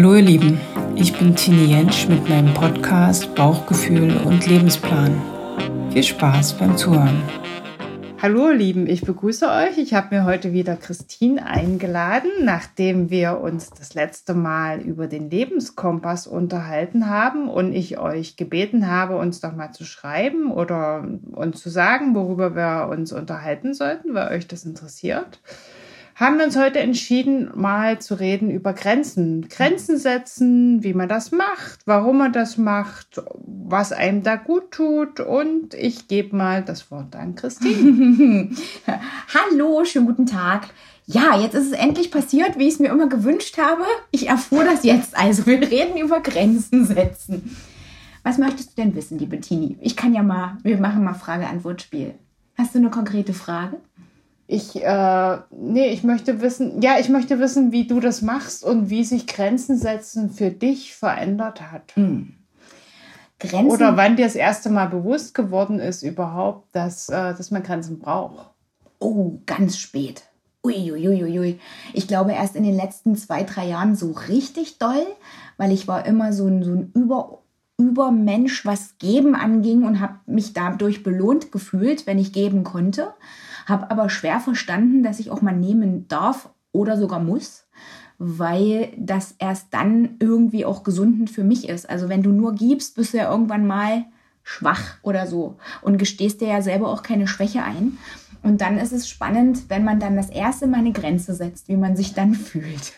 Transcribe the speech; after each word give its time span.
Hallo 0.00 0.14
ihr 0.14 0.22
Lieben, 0.22 0.58
ich 0.96 1.12
bin 1.18 1.36
Tini 1.36 1.66
Jentsch 1.66 2.08
mit 2.08 2.26
meinem 2.26 2.54
Podcast 2.54 3.34
Bauchgefühl 3.34 4.16
und 4.24 4.46
Lebensplan. 4.46 5.20
Viel 5.92 6.02
Spaß 6.02 6.54
beim 6.54 6.74
Zuhören. 6.74 7.22
Hallo 8.22 8.48
ihr 8.48 8.56
Lieben, 8.56 8.86
ich 8.86 9.02
begrüße 9.02 9.46
euch. 9.46 9.76
Ich 9.76 9.92
habe 9.92 10.14
mir 10.14 10.24
heute 10.24 10.54
wieder 10.54 10.76
Christine 10.76 11.44
eingeladen, 11.44 12.30
nachdem 12.44 13.10
wir 13.10 13.40
uns 13.42 13.68
das 13.68 13.92
letzte 13.92 14.32
Mal 14.32 14.80
über 14.80 15.06
den 15.06 15.28
Lebenskompass 15.28 16.26
unterhalten 16.26 17.10
haben 17.10 17.50
und 17.50 17.74
ich 17.74 17.98
euch 17.98 18.36
gebeten 18.36 18.86
habe, 18.90 19.18
uns 19.18 19.42
doch 19.42 19.54
mal 19.54 19.72
zu 19.72 19.84
schreiben 19.84 20.50
oder 20.50 21.06
uns 21.32 21.60
zu 21.60 21.68
sagen, 21.68 22.14
worüber 22.14 22.56
wir 22.56 22.88
uns 22.88 23.12
unterhalten 23.12 23.74
sollten, 23.74 24.14
weil 24.14 24.34
euch 24.34 24.48
das 24.48 24.64
interessiert 24.64 25.40
haben 26.20 26.36
wir 26.36 26.44
uns 26.44 26.56
heute 26.58 26.80
entschieden, 26.80 27.50
mal 27.54 27.98
zu 27.98 28.14
reden 28.14 28.50
über 28.50 28.74
Grenzen. 28.74 29.48
Grenzen 29.48 29.96
setzen, 29.96 30.84
wie 30.84 30.92
man 30.92 31.08
das 31.08 31.32
macht, 31.32 31.80
warum 31.86 32.18
man 32.18 32.34
das 32.34 32.58
macht, 32.58 33.22
was 33.42 33.92
einem 33.92 34.22
da 34.22 34.36
gut 34.36 34.70
tut. 34.70 35.20
Und 35.20 35.72
ich 35.72 36.08
gebe 36.08 36.36
mal 36.36 36.62
das 36.62 36.90
Wort 36.90 37.16
an 37.16 37.36
Christine. 37.36 38.50
Hallo, 39.34 39.82
schönen 39.86 40.06
guten 40.06 40.26
Tag. 40.26 40.68
Ja, 41.06 41.40
jetzt 41.40 41.54
ist 41.54 41.68
es 41.68 41.72
endlich 41.72 42.10
passiert, 42.10 42.58
wie 42.58 42.68
ich 42.68 42.74
es 42.74 42.80
mir 42.80 42.90
immer 42.90 43.08
gewünscht 43.08 43.56
habe. 43.56 43.84
Ich 44.10 44.28
erfuhr 44.28 44.64
das 44.64 44.84
jetzt. 44.84 45.16
Also, 45.16 45.46
wir 45.46 45.58
reden 45.62 45.96
über 45.96 46.20
Grenzen 46.20 46.84
setzen. 46.84 47.56
Was 48.22 48.36
möchtest 48.36 48.76
du 48.76 48.82
denn 48.82 48.94
wissen, 48.94 49.18
liebe 49.18 49.40
Tini? 49.40 49.78
Ich 49.80 49.96
kann 49.96 50.12
ja 50.12 50.22
mal, 50.22 50.58
wir 50.62 50.76
machen 50.76 51.02
mal 51.02 51.14
Frage-Antwort-Spiel. 51.14 52.12
Hast 52.58 52.74
du 52.74 52.78
eine 52.78 52.90
konkrete 52.90 53.32
Frage? 53.32 53.78
Ich, 54.52 54.82
äh, 54.82 55.38
nee, 55.52 55.92
ich 55.92 56.02
möchte 56.02 56.40
wissen, 56.40 56.82
ja, 56.82 56.98
ich 56.98 57.08
möchte 57.08 57.38
wissen, 57.38 57.70
wie 57.70 57.86
du 57.86 58.00
das 58.00 58.20
machst 58.20 58.64
und 58.64 58.90
wie 58.90 59.04
sich 59.04 59.28
Grenzen 59.28 59.78
setzen 59.78 60.28
für 60.28 60.50
dich 60.50 60.96
verändert 60.96 61.70
hat. 61.70 61.94
Hm. 61.94 62.34
Grenzen? 63.38 63.70
Oder 63.70 63.96
wann 63.96 64.16
dir 64.16 64.24
das 64.24 64.34
erste 64.34 64.68
Mal 64.68 64.88
bewusst 64.88 65.34
geworden 65.34 65.78
ist 65.78 66.02
überhaupt, 66.02 66.74
dass, 66.74 67.08
äh, 67.10 67.32
dass 67.32 67.52
man 67.52 67.62
Grenzen 67.62 68.00
braucht. 68.00 68.50
Oh, 68.98 69.38
ganz 69.46 69.78
spät. 69.78 70.24
Uiuiuiui. 70.64 71.22
Ui, 71.22 71.38
ui. 71.38 71.60
Ich 71.92 72.08
glaube 72.08 72.32
erst 72.32 72.56
in 72.56 72.64
den 72.64 72.74
letzten 72.74 73.14
zwei, 73.14 73.44
drei 73.44 73.68
Jahren 73.68 73.94
so 73.94 74.10
richtig 74.10 74.78
doll, 74.80 75.06
weil 75.58 75.70
ich 75.70 75.86
war 75.86 76.04
immer 76.06 76.32
so 76.32 76.48
ein, 76.48 76.64
so 76.64 76.72
ein 76.72 76.90
Über, 76.92 77.38
Übermensch, 77.78 78.66
was 78.66 78.98
Geben 78.98 79.36
anging 79.36 79.84
und 79.84 80.00
habe 80.00 80.14
mich 80.26 80.54
dadurch 80.54 81.04
belohnt 81.04 81.52
gefühlt, 81.52 82.08
wenn 82.08 82.18
ich 82.18 82.32
geben 82.32 82.64
konnte 82.64 83.14
habe 83.70 83.90
aber 83.90 84.10
schwer 84.10 84.40
verstanden, 84.40 85.02
dass 85.02 85.20
ich 85.20 85.30
auch 85.30 85.42
mal 85.42 85.56
nehmen 85.56 86.08
darf 86.08 86.50
oder 86.72 86.96
sogar 86.96 87.20
muss, 87.20 87.66
weil 88.18 88.92
das 88.98 89.34
erst 89.38 89.72
dann 89.72 90.16
irgendwie 90.20 90.64
auch 90.64 90.82
gesundend 90.82 91.30
für 91.30 91.44
mich 91.44 91.68
ist. 91.68 91.88
Also 91.88 92.08
wenn 92.08 92.22
du 92.22 92.30
nur 92.30 92.54
gibst, 92.54 92.96
bist 92.96 93.14
du 93.14 93.18
ja 93.18 93.30
irgendwann 93.30 93.66
mal 93.66 94.04
schwach 94.42 94.96
oder 95.02 95.26
so 95.26 95.56
und 95.82 95.98
gestehst 95.98 96.40
dir 96.40 96.48
ja 96.48 96.62
selber 96.62 96.88
auch 96.88 97.02
keine 97.02 97.26
Schwäche 97.26 97.62
ein. 97.62 97.98
Und 98.42 98.62
dann 98.62 98.78
ist 98.78 98.92
es 98.92 99.08
spannend, 99.08 99.68
wenn 99.68 99.84
man 99.84 100.00
dann 100.00 100.16
das 100.16 100.30
erste 100.30 100.66
Mal 100.66 100.78
eine 100.78 100.92
Grenze 100.92 101.34
setzt, 101.34 101.68
wie 101.68 101.76
man 101.76 101.96
sich 101.96 102.14
dann 102.14 102.34
fühlt. 102.34 102.92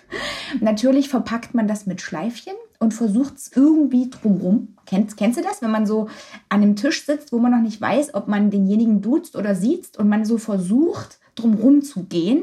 Natürlich 0.60 1.08
verpackt 1.08 1.54
man 1.54 1.68
das 1.68 1.86
mit 1.86 2.00
Schleifchen 2.00 2.54
und 2.82 2.92
versucht 2.92 3.36
es 3.36 3.52
irgendwie 3.54 4.10
drumrum. 4.10 4.76
Kennst, 4.86 5.16
kennst 5.16 5.38
du 5.38 5.42
das, 5.42 5.62
wenn 5.62 5.70
man 5.70 5.86
so 5.86 6.08
an 6.48 6.62
einem 6.62 6.74
Tisch 6.74 7.06
sitzt, 7.06 7.32
wo 7.32 7.38
man 7.38 7.52
noch 7.52 7.60
nicht 7.60 7.80
weiß, 7.80 8.14
ob 8.14 8.26
man 8.26 8.50
denjenigen 8.50 9.00
duzt 9.00 9.36
oder 9.36 9.54
sieht 9.54 9.96
und 9.96 10.08
man 10.08 10.24
so 10.24 10.36
versucht, 10.36 11.20
drumrum 11.36 11.82
zu 11.82 12.02
gehen? 12.02 12.42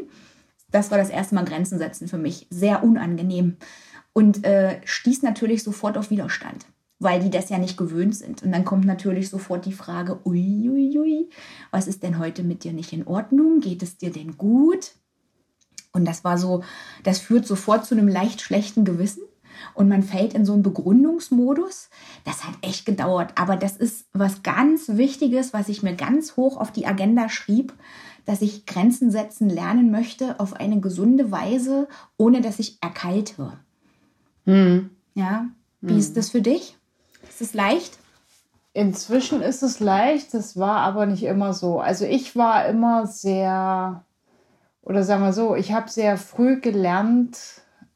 Das 0.72 0.92
war 0.92 0.98
das 0.98 1.10
erste 1.10 1.36
Mal 1.36 1.44
Grenzen 1.44 1.78
setzen 1.78 2.08
für 2.08 2.18
mich. 2.18 2.48
Sehr 2.50 2.86
unangenehm. 2.86 3.58
Und 4.14 4.46
äh, 4.46 4.80
stieß 4.86 5.24
natürlich 5.24 5.62
sofort 5.62 5.98
auf 5.98 6.10
Widerstand, 6.10 6.66
weil 7.00 7.20
die 7.20 7.32
das 7.32 7.50
ja 7.50 7.58
nicht 7.58 7.76
gewöhnt 7.76 8.16
sind. 8.16 8.42
Und 8.42 8.54
dann 8.54 8.64
kommt 8.64 8.86
natürlich 8.86 9.30
sofort 9.30 9.66
die 9.66 9.74
Frage, 9.74 10.20
uiuiui, 10.26 10.70
ui, 10.70 11.00
ui, 11.00 11.30
was 11.70 11.88
ist 11.88 12.02
denn 12.02 12.18
heute 12.18 12.44
mit 12.44 12.64
dir 12.64 12.72
nicht 12.72 12.94
in 12.94 13.06
Ordnung? 13.06 13.60
Geht 13.60 13.84
es 13.84 13.98
dir 13.98 14.12
denn 14.12 14.38
gut? 14.38 14.92
Und 15.92 16.06
das 16.06 16.24
war 16.24 16.38
so, 16.38 16.64
das 17.04 17.20
führt 17.20 17.46
sofort 17.46 17.86
zu 17.86 17.94
einem 17.94 18.08
leicht 18.08 18.40
schlechten 18.40 18.86
Gewissen 18.86 19.24
und 19.74 19.90
man 19.90 20.04
fällt 20.04 20.34
in 20.34 20.46
so 20.46 20.54
einen 20.54 20.64
Begründungsmodus. 20.64 21.90
Das 22.26 22.46
hat 22.46 22.56
echt 22.62 22.86
gedauert, 22.86 23.34
aber 23.36 23.56
das 23.56 23.78
ist 23.78 24.08
was 24.14 24.44
ganz 24.44 24.90
Wichtiges, 24.90 25.54
was 25.54 25.70
ich 25.70 25.84
mir 25.84 25.96
ganz 25.96 26.36
hoch 26.36 26.58
auf 26.58 26.72
die 26.72 26.88
Agenda 26.88 27.30
schrieb, 27.30 27.74
dass 28.26 28.42
ich 28.42 28.66
Grenzen 28.66 29.12
setzen 29.12 29.50
lernen 29.50 29.92
möchte 29.92 30.40
auf 30.40 30.54
eine 30.54 30.80
gesunde 30.80 31.32
Weise, 31.32 31.88
ohne 32.18 32.42
dass 32.42 32.60
ich 32.60 32.78
erkalte. 32.82 33.54
Hm. 34.46 34.92
Ja, 35.16 35.48
wie 35.82 35.94
hm. 35.94 36.00
ist 36.00 36.18
das 36.18 36.30
für 36.30 36.42
dich? 36.42 36.78
Ist 37.28 37.42
es 37.42 37.54
leicht? 37.54 37.98
Inzwischen 38.74 39.42
ist 39.42 39.64
es 39.64 39.80
leicht, 39.80 40.34
das 40.34 40.58
war 40.58 40.78
aber 40.78 41.06
nicht 41.06 41.24
immer 41.24 41.54
so. 41.54 41.80
Also 41.80 42.06
ich 42.06 42.36
war 42.36 42.68
immer 42.68 43.08
sehr, 43.08 44.04
oder 44.84 45.04
sagen 45.04 45.24
wir 45.24 45.34
so, 45.34 45.56
ich 45.56 45.74
habe 45.74 45.90
sehr 45.90 46.18
früh 46.18 46.62
gelernt, 46.62 47.40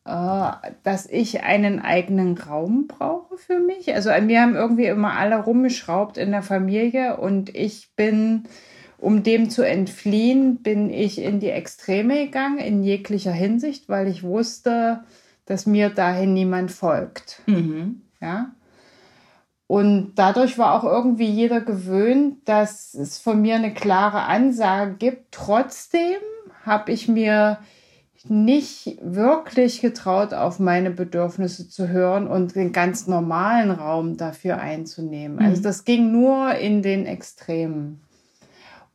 dass 0.05 1.05
ich 1.05 1.43
einen 1.43 1.79
eigenen 1.79 2.37
Raum 2.37 2.87
brauche 2.87 3.37
für 3.37 3.59
mich. 3.59 3.93
Also 3.93 4.09
wir 4.09 4.41
haben 4.41 4.55
irgendwie 4.55 4.87
immer 4.87 5.13
alle 5.13 5.37
rumgeschraubt 5.37 6.17
in 6.17 6.31
der 6.31 6.43
Familie 6.43 7.17
und 7.17 7.55
ich 7.55 7.89
bin, 7.95 8.43
um 8.97 9.23
dem 9.23 9.49
zu 9.49 9.65
entfliehen, 9.65 10.57
bin 10.57 10.89
ich 10.89 11.21
in 11.21 11.39
die 11.39 11.49
Extreme 11.49 12.25
gegangen, 12.25 12.57
in 12.57 12.83
jeglicher 12.83 13.31
Hinsicht, 13.31 13.87
weil 13.87 14.07
ich 14.07 14.23
wusste, 14.23 15.03
dass 15.45 15.65
mir 15.65 15.89
dahin 15.89 16.33
niemand 16.33 16.71
folgt. 16.71 17.41
Mhm. 17.45 18.01
Ja. 18.21 18.51
Und 19.67 20.13
dadurch 20.15 20.57
war 20.57 20.73
auch 20.73 20.83
irgendwie 20.83 21.29
jeder 21.29 21.61
gewöhnt, 21.61 22.47
dass 22.47 22.93
es 22.93 23.19
von 23.19 23.41
mir 23.41 23.55
eine 23.55 23.73
klare 23.73 24.23
Ansage 24.23 24.95
gibt. 24.95 25.31
Trotzdem 25.31 26.19
habe 26.65 26.91
ich 26.91 27.07
mir 27.07 27.59
nicht 28.29 28.97
wirklich 29.01 29.81
getraut, 29.81 30.34
auf 30.34 30.59
meine 30.59 30.91
Bedürfnisse 30.91 31.67
zu 31.67 31.89
hören 31.89 32.28
und 32.28 32.56
den 32.56 32.72
ganz 32.72 33.07
normalen 33.07 33.72
Raum 33.72 34.17
dafür 34.17 34.59
einzunehmen. 34.59 35.39
Also 35.39 35.59
mhm. 35.59 35.63
Das 35.63 35.85
ging 35.85 36.11
nur 36.11 36.56
in 36.56 36.81
den 36.81 37.06
Extremen. 37.06 38.01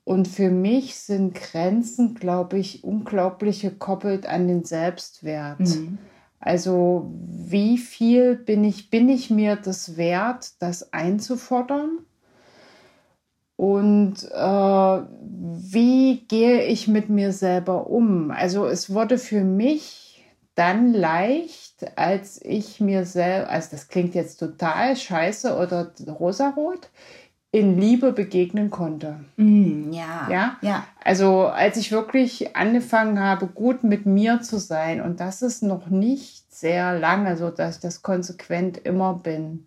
Und 0.04 0.26
für 0.26 0.50
mich 0.50 0.96
sind 0.96 1.34
Grenzen, 1.34 2.14
glaube 2.14 2.58
ich, 2.58 2.82
unglaublich 2.82 3.60
gekoppelt 3.60 4.26
an 4.26 4.48
den 4.48 4.64
Selbstwert. 4.64 5.60
Mhm. 5.60 5.98
Also 6.40 7.12
wie 7.20 7.76
viel 7.76 8.36
bin 8.36 8.64
ich, 8.64 8.88
bin 8.88 9.10
ich 9.10 9.28
mir 9.28 9.56
das 9.56 9.98
wert, 9.98 10.52
das 10.60 10.94
einzufordern? 10.94 11.98
Und 13.58 14.14
äh, 14.22 15.00
wie 15.18 16.20
gehe 16.28 16.62
ich 16.66 16.86
mit 16.86 17.08
mir 17.08 17.32
selber 17.32 17.88
um? 17.88 18.30
Also 18.30 18.66
es 18.66 18.94
wurde 18.94 19.18
für 19.18 19.42
mich 19.42 20.24
dann 20.54 20.92
leicht, 20.92 21.98
als 21.98 22.40
ich 22.40 22.78
mir 22.78 23.04
selber, 23.04 23.50
also 23.50 23.70
das 23.72 23.88
klingt 23.88 24.14
jetzt 24.14 24.36
total 24.38 24.94
scheiße 24.94 25.56
oder 25.56 25.90
rosarot, 26.06 26.88
in 27.50 27.80
Liebe 27.80 28.12
begegnen 28.12 28.70
konnte. 28.70 29.24
Mm, 29.34 29.90
ja. 29.92 30.28
ja. 30.30 30.56
Ja. 30.60 30.84
Also 31.02 31.46
als 31.48 31.78
ich 31.78 31.90
wirklich 31.90 32.54
angefangen 32.54 33.18
habe, 33.18 33.48
gut 33.48 33.82
mit 33.82 34.06
mir 34.06 34.40
zu 34.40 34.60
sein 34.60 35.00
und 35.00 35.18
das 35.18 35.42
ist 35.42 35.64
noch 35.64 35.88
nicht 35.88 36.54
sehr 36.54 36.96
lange, 36.96 37.36
so 37.36 37.50
dass 37.50 37.76
ich 37.76 37.82
das 37.82 38.02
konsequent 38.02 38.78
immer 38.78 39.14
bin. 39.14 39.66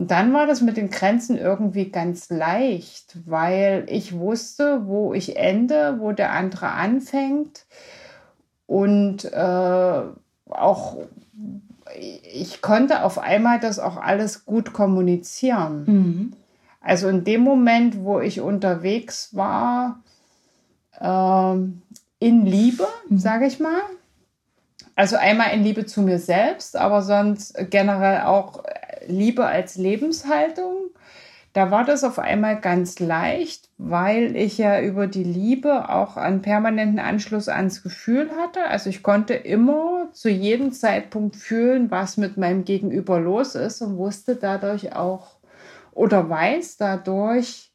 Und 0.00 0.10
dann 0.10 0.32
war 0.32 0.46
das 0.46 0.62
mit 0.62 0.78
den 0.78 0.88
Grenzen 0.88 1.36
irgendwie 1.36 1.90
ganz 1.90 2.30
leicht, 2.30 3.18
weil 3.26 3.84
ich 3.86 4.18
wusste, 4.18 4.86
wo 4.86 5.12
ich 5.12 5.36
ende, 5.36 5.96
wo 6.00 6.12
der 6.12 6.32
andere 6.32 6.70
anfängt. 6.70 7.66
Und 8.66 9.30
äh, 9.30 10.00
auch 10.48 10.96
ich 12.32 12.62
konnte 12.62 13.04
auf 13.04 13.18
einmal 13.18 13.60
das 13.60 13.78
auch 13.78 13.98
alles 13.98 14.46
gut 14.46 14.72
kommunizieren. 14.72 15.84
Mhm. 15.84 16.32
Also 16.80 17.08
in 17.08 17.24
dem 17.24 17.42
Moment, 17.42 18.02
wo 18.02 18.20
ich 18.20 18.40
unterwegs 18.40 19.36
war, 19.36 20.00
äh, 20.98 22.26
in 22.26 22.46
Liebe, 22.46 22.86
mhm. 23.10 23.18
sage 23.18 23.44
ich 23.44 23.60
mal. 23.60 23.82
Also 24.96 25.16
einmal 25.16 25.52
in 25.52 25.62
Liebe 25.62 25.84
zu 25.84 26.00
mir 26.00 26.18
selbst, 26.18 26.74
aber 26.74 27.02
sonst 27.02 27.54
generell 27.68 28.22
auch 28.22 28.62
Liebe 29.10 29.46
als 29.46 29.76
Lebenshaltung, 29.76 30.90
da 31.52 31.72
war 31.72 31.84
das 31.84 32.04
auf 32.04 32.20
einmal 32.20 32.60
ganz 32.60 33.00
leicht, 33.00 33.70
weil 33.76 34.36
ich 34.36 34.58
ja 34.58 34.80
über 34.80 35.08
die 35.08 35.24
Liebe 35.24 35.88
auch 35.88 36.16
einen 36.16 36.42
permanenten 36.42 37.00
Anschluss 37.00 37.48
ans 37.48 37.82
Gefühl 37.82 38.30
hatte. 38.36 38.64
Also 38.66 38.88
ich 38.88 39.02
konnte 39.02 39.34
immer 39.34 40.08
zu 40.12 40.28
jedem 40.28 40.72
Zeitpunkt 40.72 41.34
fühlen, 41.34 41.90
was 41.90 42.16
mit 42.16 42.36
meinem 42.36 42.64
Gegenüber 42.64 43.18
los 43.18 43.56
ist 43.56 43.82
und 43.82 43.96
wusste 43.96 44.36
dadurch 44.36 44.94
auch 44.94 45.38
oder 45.92 46.30
weiß 46.30 46.76
dadurch, 46.76 47.72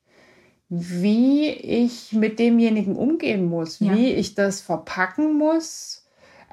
wie 0.70 1.50
ich 1.50 2.14
mit 2.14 2.40
demjenigen 2.40 2.96
umgehen 2.96 3.46
muss, 3.46 3.80
ja. 3.80 3.94
wie 3.94 4.14
ich 4.14 4.36
das 4.36 4.62
verpacken 4.62 5.38
muss 5.38 6.05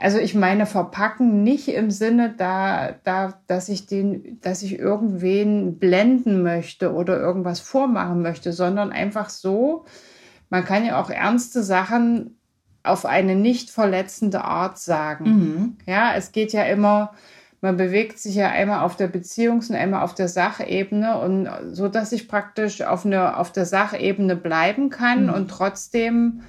Also 0.03 0.19
ich 0.19 0.35
meine 0.35 0.67
verpacken 0.67 1.45
nicht 1.45 1.69
im 1.69 1.93
Sinne 1.93 2.35
da, 2.37 2.97
da, 3.05 3.35
dass 3.47 3.69
ich 3.69 3.87
den, 3.87 4.41
dass 4.41 4.63
ich 4.63 4.77
irgendwen 4.77 5.79
blenden 5.79 6.43
möchte 6.43 6.93
oder 6.93 7.21
irgendwas 7.21 7.61
vormachen 7.61 8.21
möchte, 8.21 8.53
sondern 8.53 8.91
einfach 8.91 9.31
so, 9.31 9.85
man 10.51 10.65
kann 10.65 10.85
ja 10.85 11.01
auch 11.01 11.09
ernste 11.09 11.63
Sachen 11.63 12.37
auf 12.83 13.07
eine 13.07 13.37
nicht 13.37 13.71
verletzende 13.71 14.43
Art 14.43 14.77
sagen. 14.77 15.25
Mhm. 15.25 15.77
Ja, 15.87 16.15
es 16.17 16.33
geht 16.33 16.53
ja 16.53 16.65
immer, 16.65 17.13
man 17.61 17.77
bewegt 17.77 18.19
sich 18.19 18.35
ja 18.35 18.49
einmal 18.49 18.81
auf 18.81 18.97
der 18.97 19.09
Beziehungs- 19.09 19.71
und 19.71 19.77
einmal 19.77 20.03
auf 20.03 20.17
der 20.17 20.27
Sachebene 20.27 21.17
und 21.21 21.49
so, 21.71 21.87
dass 21.87 22.11
ich 22.11 22.27
praktisch 22.27 22.83
auf, 22.83 23.07
eine, 23.07 23.37
auf 23.37 23.53
der 23.53 23.67
Sachebene 23.67 24.35
bleiben 24.35 24.91
kann 24.91 25.27
mhm. 25.27 25.33
und 25.33 25.49
trotzdem 25.49 26.41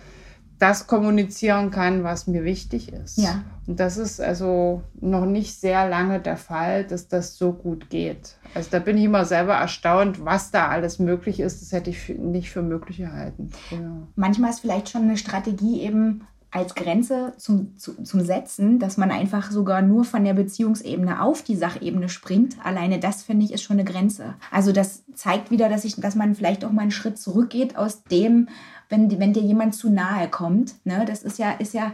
das 0.64 0.88
kommunizieren 0.88 1.72
kann, 1.72 2.06
was 2.06 2.26
mir 2.26 2.46
wichtig 2.46 2.94
ist. 2.94 3.18
Ja. 3.18 3.44
Und 3.68 3.82
das 3.82 3.98
ist 3.98 4.22
also 4.22 4.82
noch 5.02 5.26
nicht 5.26 5.60
sehr 5.60 5.90
lange 5.90 6.22
der 6.22 6.38
Fall, 6.38 6.86
dass 6.86 7.10
das 7.10 7.38
so 7.38 7.52
gut 7.52 7.90
geht. 7.90 8.38
Also 8.56 8.70
da 8.72 8.80
bin 8.80 8.98
ich 8.98 9.04
immer 9.04 9.26
selber 9.26 9.56
erstaunt, 9.56 10.24
was 10.24 10.52
da 10.52 10.70
alles 10.70 11.00
möglich 11.00 11.42
ist. 11.42 11.62
Das 11.62 11.74
hätte 11.74 11.90
ich 11.90 12.08
nicht 12.18 12.50
für 12.50 12.62
möglich 12.62 13.00
gehalten. 13.00 13.52
Ja. 13.72 14.08
Manchmal 14.16 14.52
ist 14.52 14.62
vielleicht 14.62 14.88
schon 14.88 15.02
eine 15.02 15.18
Strategie 15.18 15.82
eben 15.82 16.26
als 16.54 16.76
Grenze 16.76 17.34
zum, 17.38 17.78
zu, 17.78 18.02
zum 18.04 18.22
Setzen, 18.22 18.80
dass 18.80 18.96
man 18.96 19.12
einfach 19.12 19.52
sogar 19.52 19.82
nur 19.82 20.06
von 20.06 20.24
der 20.24 20.36
Beziehungsebene 20.36 21.22
auf 21.22 21.42
die 21.42 21.56
Sachebene 21.56 22.10
springt. 22.10 22.56
Alleine 22.64 23.00
das, 23.00 23.24
finde 23.24 23.44
ich, 23.44 23.54
ist 23.54 23.64
schon 23.64 23.80
eine 23.80 23.90
Grenze. 23.90 24.36
Also 24.52 24.72
das 24.72 25.04
zeigt 25.16 25.52
wieder, 25.52 25.68
dass, 25.68 25.84
ich, 25.84 25.96
dass 25.96 26.16
man 26.16 26.36
vielleicht 26.36 26.64
auch 26.64 26.72
mal 26.72 26.84
einen 26.84 26.92
Schritt 26.92 27.18
zurückgeht 27.18 27.76
aus 27.76 28.04
dem, 28.04 28.50
wenn, 28.90 29.20
wenn 29.20 29.34
dir 29.34 29.42
jemand 29.42 29.76
zu 29.76 29.90
nahe 29.90 30.30
kommt. 30.30 30.76
Ne? 30.86 31.06
Das 31.06 31.24
ist 31.24 31.40
ja, 31.40 31.52
ist 31.52 31.74
ja 31.74 31.94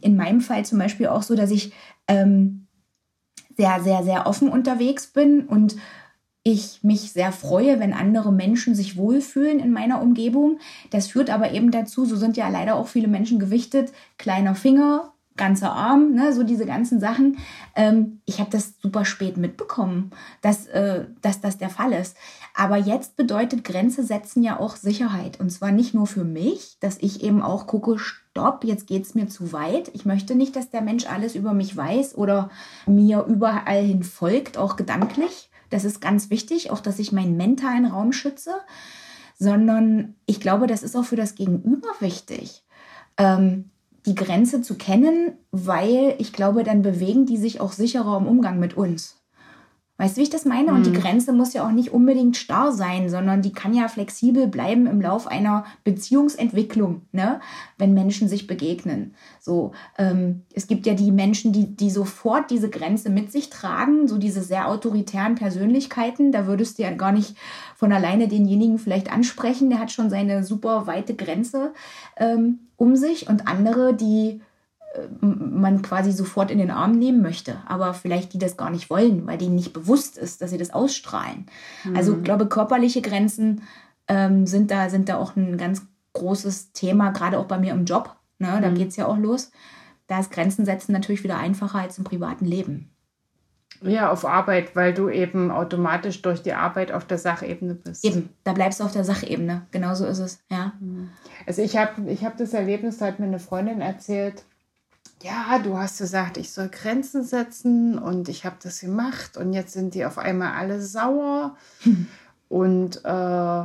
in 0.00 0.16
meinem 0.16 0.40
Fall 0.40 0.64
zum 0.64 0.78
Beispiel 0.78 1.06
auch 1.06 1.22
so, 1.22 1.34
dass 1.34 1.50
ich 1.50 1.72
ähm, 2.08 2.66
sehr, 3.56 3.82
sehr, 3.82 4.02
sehr 4.02 4.26
offen 4.26 4.48
unterwegs 4.48 5.06
bin 5.08 5.46
und 5.46 5.76
ich 6.42 6.82
mich 6.82 7.12
sehr 7.12 7.32
freue, 7.32 7.78
wenn 7.80 7.92
andere 7.92 8.32
Menschen 8.32 8.74
sich 8.74 8.96
wohlfühlen 8.96 9.60
in 9.60 9.72
meiner 9.72 10.00
Umgebung. 10.00 10.58
Das 10.90 11.08
führt 11.08 11.28
aber 11.28 11.52
eben 11.52 11.70
dazu, 11.70 12.06
so 12.06 12.16
sind 12.16 12.36
ja 12.36 12.48
leider 12.48 12.76
auch 12.76 12.88
viele 12.88 13.08
Menschen 13.08 13.38
gewichtet, 13.38 13.92
kleiner 14.16 14.54
Finger, 14.54 15.12
ganzer 15.36 15.72
Arm, 15.72 16.12
ne, 16.12 16.32
so 16.32 16.42
diese 16.42 16.66
ganzen 16.66 17.00
Sachen. 17.00 17.38
Ähm, 17.74 18.20
ich 18.26 18.40
habe 18.40 18.50
das 18.50 18.74
super 18.80 19.04
spät 19.04 19.36
mitbekommen, 19.36 20.10
dass, 20.42 20.66
äh, 20.66 21.06
dass 21.22 21.40
das 21.40 21.58
der 21.58 21.70
Fall 21.70 21.92
ist. 21.92 22.16
Aber 22.54 22.76
jetzt 22.76 23.16
bedeutet 23.16 23.64
Grenze 23.64 24.02
setzen 24.02 24.42
ja 24.42 24.58
auch 24.58 24.76
Sicherheit. 24.76 25.40
Und 25.40 25.50
zwar 25.50 25.72
nicht 25.72 25.94
nur 25.94 26.06
für 26.06 26.24
mich, 26.24 26.76
dass 26.80 26.98
ich 26.98 27.22
eben 27.22 27.42
auch 27.42 27.66
gucke, 27.66 27.98
stopp, 27.98 28.64
jetzt 28.64 28.86
geht 28.86 29.04
es 29.04 29.14
mir 29.14 29.28
zu 29.28 29.52
weit. 29.52 29.90
Ich 29.94 30.04
möchte 30.04 30.34
nicht, 30.34 30.56
dass 30.56 30.70
der 30.70 30.82
Mensch 30.82 31.06
alles 31.06 31.34
über 31.34 31.54
mich 31.54 31.76
weiß 31.76 32.16
oder 32.16 32.50
mir 32.86 33.24
überall 33.26 33.82
hin 33.82 34.02
folgt, 34.02 34.58
auch 34.58 34.76
gedanklich. 34.76 35.50
Das 35.70 35.84
ist 35.84 36.00
ganz 36.00 36.30
wichtig, 36.30 36.70
auch 36.70 36.80
dass 36.80 36.98
ich 36.98 37.12
meinen 37.12 37.36
mentalen 37.36 37.86
Raum 37.86 38.12
schütze, 38.12 38.54
sondern 39.38 40.16
ich 40.26 40.40
glaube, 40.40 40.66
das 40.66 40.82
ist 40.82 40.96
auch 40.96 41.04
für 41.04 41.16
das 41.16 41.36
Gegenüber 41.36 41.88
wichtig, 42.00 42.64
ähm, 43.16 43.70
die 44.06 44.14
Grenze 44.14 44.62
zu 44.62 44.76
kennen, 44.76 45.32
weil 45.50 46.14
ich 46.18 46.32
glaube, 46.32 46.64
dann 46.64 46.82
bewegen 46.82 47.26
die 47.26 47.36
sich 47.36 47.60
auch 47.60 47.72
sicherer 47.72 48.16
im 48.16 48.26
Umgang 48.26 48.58
mit 48.58 48.76
uns. 48.76 49.19
Weißt 50.00 50.16
du, 50.16 50.20
wie 50.20 50.22
ich 50.22 50.30
das 50.30 50.46
meine? 50.46 50.70
Mhm. 50.70 50.76
Und 50.78 50.86
die 50.86 50.90
mhm. 50.92 51.02
Grenze 51.02 51.34
muss 51.34 51.52
ja 51.52 51.62
auch 51.62 51.72
nicht 51.72 51.92
unbedingt 51.92 52.38
starr 52.38 52.72
sein, 52.72 53.10
sondern 53.10 53.42
die 53.42 53.52
kann 53.52 53.74
ja 53.74 53.86
flexibel 53.86 54.46
bleiben 54.46 54.86
im 54.86 54.98
Lauf 54.98 55.26
einer 55.26 55.66
Beziehungsentwicklung, 55.84 57.02
ne? 57.12 57.38
wenn 57.76 57.92
Menschen 57.92 58.26
sich 58.26 58.46
begegnen. 58.46 59.14
So, 59.40 59.72
ähm, 59.98 60.44
es 60.54 60.68
gibt 60.68 60.86
ja 60.86 60.94
die 60.94 61.12
Menschen, 61.12 61.52
die, 61.52 61.76
die 61.76 61.90
sofort 61.90 62.50
diese 62.50 62.70
Grenze 62.70 63.10
mit 63.10 63.30
sich 63.30 63.50
tragen, 63.50 64.08
so 64.08 64.16
diese 64.16 64.40
sehr 64.40 64.68
autoritären 64.68 65.34
Persönlichkeiten. 65.34 66.32
Da 66.32 66.46
würdest 66.46 66.78
du 66.78 66.82
ja 66.82 66.92
gar 66.92 67.12
nicht 67.12 67.36
von 67.76 67.92
alleine 67.92 68.26
denjenigen 68.26 68.78
vielleicht 68.78 69.12
ansprechen. 69.12 69.68
Der 69.68 69.80
hat 69.80 69.92
schon 69.92 70.08
seine 70.08 70.44
super 70.44 70.86
weite 70.86 71.14
Grenze 71.14 71.74
ähm, 72.16 72.60
um 72.78 72.96
sich. 72.96 73.28
Und 73.28 73.46
andere, 73.46 73.92
die 73.92 74.40
man 75.20 75.82
quasi 75.82 76.12
sofort 76.12 76.50
in 76.50 76.58
den 76.58 76.70
Arm 76.70 76.92
nehmen 76.92 77.22
möchte, 77.22 77.58
aber 77.66 77.94
vielleicht 77.94 78.32
die 78.32 78.38
das 78.38 78.56
gar 78.56 78.70
nicht 78.70 78.90
wollen, 78.90 79.26
weil 79.26 79.38
denen 79.38 79.54
nicht 79.54 79.72
bewusst 79.72 80.18
ist, 80.18 80.42
dass 80.42 80.50
sie 80.50 80.58
das 80.58 80.72
ausstrahlen. 80.72 81.46
Mhm. 81.84 81.96
Also 81.96 82.16
ich 82.16 82.24
glaube, 82.24 82.48
körperliche 82.48 83.00
Grenzen 83.00 83.62
ähm, 84.08 84.46
sind, 84.46 84.70
da, 84.70 84.90
sind 84.90 85.08
da 85.08 85.16
auch 85.16 85.36
ein 85.36 85.58
ganz 85.58 85.86
großes 86.12 86.72
Thema, 86.72 87.10
gerade 87.10 87.38
auch 87.38 87.46
bei 87.46 87.58
mir 87.58 87.72
im 87.72 87.84
Job. 87.84 88.16
Ne? 88.38 88.58
Da 88.60 88.70
mhm. 88.70 88.74
geht 88.74 88.88
es 88.88 88.96
ja 88.96 89.06
auch 89.06 89.18
los. 89.18 89.52
Da 90.08 90.18
ist 90.18 90.32
Grenzen 90.32 90.64
setzen 90.64 90.92
natürlich 90.92 91.22
wieder 91.22 91.38
einfacher 91.38 91.78
als 91.78 91.98
im 91.98 92.04
privaten 92.04 92.44
Leben. 92.44 92.90
Ja, 93.82 94.10
auf 94.10 94.26
Arbeit, 94.26 94.76
weil 94.76 94.92
du 94.92 95.08
eben 95.08 95.50
automatisch 95.50 96.20
durch 96.20 96.42
die 96.42 96.52
Arbeit 96.52 96.92
auf 96.92 97.06
der 97.06 97.16
Sachebene 97.16 97.74
bist. 97.74 98.04
Eben, 98.04 98.28
da 98.44 98.52
bleibst 98.52 98.80
du 98.80 98.84
auf 98.84 98.92
der 98.92 99.04
Sachebene. 99.04 99.66
Genauso 99.70 100.04
ist 100.04 100.18
es, 100.18 100.42
ja. 100.50 100.72
Mhm. 100.80 101.10
Also 101.46 101.62
ich 101.62 101.76
habe 101.76 102.10
ich 102.10 102.24
hab 102.24 102.36
das 102.36 102.52
Erlebnis, 102.52 102.98
da 102.98 103.06
hat 103.06 103.20
mir 103.20 103.26
eine 103.26 103.38
Freundin 103.38 103.80
erzählt, 103.80 104.44
ja, 105.22 105.58
du 105.58 105.76
hast 105.76 105.98
gesagt, 105.98 106.36
ich 106.36 106.52
soll 106.52 106.68
Grenzen 106.68 107.24
setzen 107.24 107.98
und 107.98 108.28
ich 108.28 108.44
habe 108.44 108.56
das 108.62 108.80
gemacht 108.80 109.36
und 109.36 109.52
jetzt 109.52 109.72
sind 109.72 109.94
die 109.94 110.04
auf 110.04 110.18
einmal 110.18 110.52
alle 110.52 110.80
sauer. 110.80 111.56
Und 112.48 113.04
äh, 113.04 113.64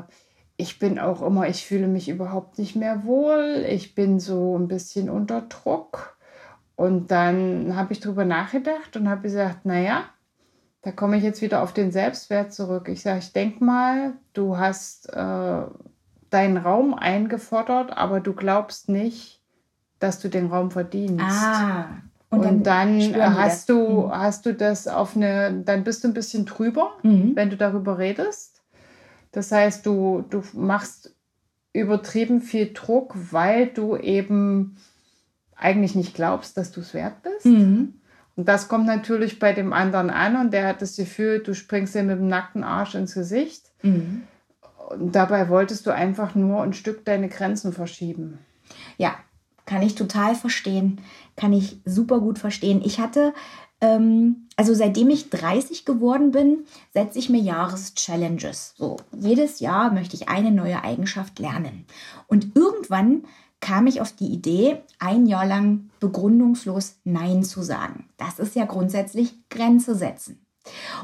ich 0.57 0.77
bin 0.77 0.99
auch 0.99 1.21
immer, 1.23 1.47
ich 1.47 1.65
fühle 1.65 1.87
mich 1.87 2.07
überhaupt 2.07 2.59
nicht 2.59 2.75
mehr 2.75 3.03
wohl, 3.03 3.65
ich 3.67 3.95
bin 3.95 4.19
so 4.19 4.57
ein 4.57 4.67
bisschen 4.67 5.09
unter 5.09 5.41
Druck. 5.41 6.17
Und 6.75 7.09
dann 7.09 7.75
habe 7.75 7.93
ich 7.93 7.99
darüber 7.99 8.25
nachgedacht 8.25 8.95
und 8.95 9.09
habe 9.09 9.23
gesagt, 9.23 9.65
naja, 9.65 10.03
da 10.81 10.91
komme 10.91 11.17
ich 11.17 11.23
jetzt 11.23 11.41
wieder 11.41 11.63
auf 11.63 11.73
den 11.73 11.91
Selbstwert 11.91 12.53
zurück. 12.53 12.89
Ich 12.89 13.01
sage, 13.01 13.19
ich 13.19 13.33
denke 13.33 13.63
mal, 13.63 14.13
du 14.33 14.57
hast 14.57 15.11
äh, 15.11 15.63
deinen 16.29 16.57
Raum 16.57 16.93
eingefordert, 16.93 17.97
aber 17.97 18.19
du 18.19 18.33
glaubst 18.33 18.87
nicht, 18.87 19.41
dass 20.05 20.19
du 20.19 20.29
den 20.29 20.47
Raum 20.47 20.71
verdienst. 20.71 21.25
Ah. 21.25 21.87
Und, 22.29 22.45
und 22.45 22.63
dann, 22.63 23.13
dann 23.13 23.37
hast 23.37 23.69
du, 23.69 24.07
mhm. 24.07 24.11
hast 24.11 24.45
du 24.45 24.53
das 24.53 24.87
auf 24.87 25.15
eine, 25.15 25.63
dann 25.65 25.83
bist 25.83 26.03
du 26.03 26.07
ein 26.07 26.13
bisschen 26.13 26.45
drüber, 26.45 26.91
mhm. 27.03 27.35
wenn 27.35 27.49
du 27.49 27.57
darüber 27.57 27.97
redest. 27.97 28.61
Das 29.31 29.51
heißt, 29.51 29.85
du, 29.85 30.23
du 30.29 30.43
machst 30.53 31.15
übertrieben 31.73 32.41
viel 32.41 32.71
Druck, 32.73 33.15
weil 33.31 33.67
du 33.67 33.97
eben 33.97 34.77
eigentlich 35.55 35.95
nicht 35.95 36.13
glaubst, 36.13 36.57
dass 36.57 36.71
du 36.71 36.81
es 36.81 36.93
wert 36.93 37.21
bist. 37.23 37.45
Mhm. 37.45 37.95
Und 38.35 38.47
das 38.47 38.67
kommt 38.67 38.85
natürlich 38.85 39.39
bei 39.39 39.53
dem 39.53 39.73
anderen 39.73 40.09
an 40.09 40.35
und 40.35 40.51
der 40.51 40.67
hat 40.67 40.81
das 40.81 40.97
Gefühl, 40.97 41.39
du 41.39 41.53
springst 41.53 41.95
ihm 41.95 42.07
mit 42.07 42.19
dem 42.19 42.27
nackten 42.27 42.63
Arsch 42.63 42.95
ins 42.95 43.13
Gesicht. 43.13 43.71
Mhm. 43.81 44.23
Und 44.89 45.15
dabei 45.15 45.49
wolltest 45.49 45.85
du 45.85 45.91
einfach 45.91 46.35
nur 46.35 46.61
ein 46.61 46.73
Stück 46.73 47.05
deine 47.05 47.29
Grenzen 47.29 47.73
verschieben. 47.73 48.39
Ja, 48.97 49.15
kann 49.65 49.81
ich 49.81 49.95
total 49.95 50.35
verstehen. 50.35 51.01
Kann 51.35 51.53
ich 51.53 51.77
super 51.85 52.19
gut 52.19 52.39
verstehen. 52.39 52.81
Ich 52.83 52.99
hatte, 52.99 53.33
ähm, 53.81 54.47
also 54.55 54.73
seitdem 54.73 55.09
ich 55.09 55.29
30 55.29 55.85
geworden 55.85 56.31
bin, 56.31 56.65
setze 56.93 57.19
ich 57.19 57.29
mir 57.29 57.41
Jahreschallenges. 57.41 58.75
So, 58.77 58.97
jedes 59.11 59.59
Jahr 59.59 59.91
möchte 59.91 60.15
ich 60.15 60.29
eine 60.29 60.51
neue 60.51 60.83
Eigenschaft 60.83 61.39
lernen. 61.39 61.85
Und 62.27 62.55
irgendwann 62.55 63.23
kam 63.59 63.87
ich 63.87 63.99
auf 64.01 64.11
die 64.11 64.27
Idee, 64.27 64.83
ein 64.99 65.25
Jahr 65.25 65.45
lang 65.45 65.89
begründungslos 65.99 66.97
Nein 67.03 67.43
zu 67.43 67.63
sagen. 67.63 68.07
Das 68.17 68.37
ist 68.37 68.55
ja 68.55 68.65
grundsätzlich 68.65 69.49
Grenze 69.49 69.95
setzen. 69.95 70.44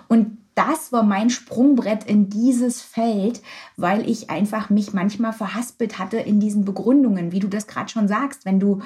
Und 0.07 0.37
das 0.55 0.91
war 0.91 1.03
mein 1.03 1.29
Sprungbrett 1.29 2.03
in 2.03 2.29
dieses 2.29 2.81
Feld, 2.81 3.41
weil 3.77 4.07
ich 4.09 4.29
einfach 4.29 4.69
mich 4.69 4.93
manchmal 4.93 5.31
verhaspelt 5.31 5.97
hatte 5.97 6.17
in 6.17 6.39
diesen 6.39 6.65
Begründungen, 6.65 7.31
wie 7.31 7.39
du 7.39 7.47
das 7.47 7.67
gerade 7.67 7.89
schon 7.89 8.07
sagst, 8.07 8.45
wenn 8.45 8.59
du 8.59 8.81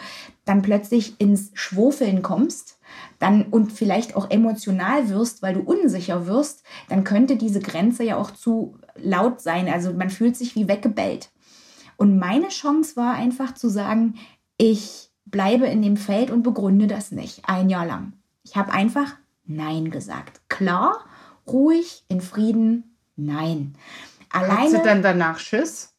dann 0.46 0.62
plötzlich 0.62 1.20
ins 1.20 1.50
Schwofeln 1.53 2.22
kommst, 2.22 2.77
dann 3.17 3.44
und 3.44 3.72
vielleicht 3.72 4.15
auch 4.15 4.29
emotional 4.29 5.10
wirst, 5.10 5.41
weil 5.41 5.55
du 5.55 5.62
unsicher 5.62 6.27
wirst, 6.27 6.63
dann 6.88 7.03
könnte 7.03 7.36
diese 7.36 7.60
Grenze 7.60 8.03
ja 8.03 8.17
auch 8.17 8.32
zu 8.32 8.77
laut 8.96 9.41
sein, 9.41 9.67
also 9.67 9.91
man 9.91 10.10
fühlt 10.10 10.38
sich 10.38 10.55
wie 10.55 10.67
weggebellt. 10.67 11.32
Und 11.98 12.17
meine 12.20 12.50
Chance 12.50 12.96
war 12.96 13.15
einfach 13.15 13.53
zu 13.53 13.70
sagen, 13.70 14.15
ich 14.58 15.10
bleibe 15.25 15.65
in 15.65 15.82
dem 15.82 15.98
Feld 15.98 16.29
und 16.29 16.44
begründe 16.44 16.88
das 16.88 17.12
nicht 17.12 17.50
ein 17.50 17.70
Jahr 17.70 17.86
lang. 17.86 18.13
Ich 18.44 18.55
habe 18.55 18.72
einfach 18.72 19.15
Nein 19.45 19.91
gesagt. 19.91 20.41
Klar, 20.49 21.05
ruhig, 21.47 22.03
in 22.07 22.21
Frieden, 22.21 22.97
nein. 23.15 23.75
Alleine, 24.31 24.59
Hast 24.59 24.73
du 24.73 24.83
dann 24.83 25.01
danach 25.01 25.39
Schiss? 25.39 25.93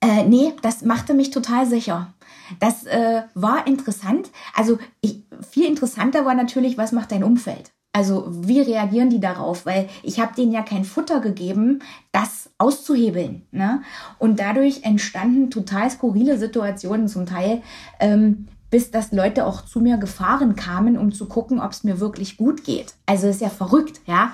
Äh, 0.00 0.24
nee, 0.24 0.54
das 0.62 0.82
machte 0.82 1.14
mich 1.14 1.30
total 1.30 1.66
sicher. 1.66 2.14
Das 2.58 2.86
äh, 2.86 3.22
war 3.34 3.66
interessant. 3.66 4.30
Also 4.54 4.78
ich, 5.00 5.22
viel 5.48 5.66
interessanter 5.66 6.24
war 6.24 6.34
natürlich, 6.34 6.78
was 6.78 6.92
macht 6.92 7.12
dein 7.12 7.24
Umfeld? 7.24 7.70
Also 7.92 8.26
wie 8.28 8.60
reagieren 8.60 9.10
die 9.10 9.20
darauf? 9.20 9.66
Weil 9.66 9.88
ich 10.02 10.20
habe 10.20 10.34
denen 10.34 10.52
ja 10.52 10.62
kein 10.62 10.84
Futter 10.84 11.20
gegeben, 11.20 11.80
das 12.12 12.50
auszuhebeln. 12.58 13.46
Ne? 13.50 13.82
Und 14.18 14.38
dadurch 14.38 14.84
entstanden 14.84 15.50
total 15.50 15.90
skurrile 15.90 16.38
Situationen 16.38 17.08
zum 17.08 17.26
Teil. 17.26 17.62
Ähm, 17.98 18.46
bis 18.70 18.90
dass 18.90 19.12
Leute 19.12 19.46
auch 19.46 19.64
zu 19.64 19.80
mir 19.80 19.98
gefahren 19.98 20.56
kamen, 20.56 20.96
um 20.96 21.12
zu 21.12 21.26
gucken, 21.26 21.60
ob 21.60 21.72
es 21.72 21.84
mir 21.84 22.00
wirklich 22.00 22.36
gut 22.36 22.64
geht. 22.64 22.94
Also 23.06 23.28
ist 23.28 23.40
ja 23.40 23.48
verrückt, 23.48 24.00
ja. 24.06 24.32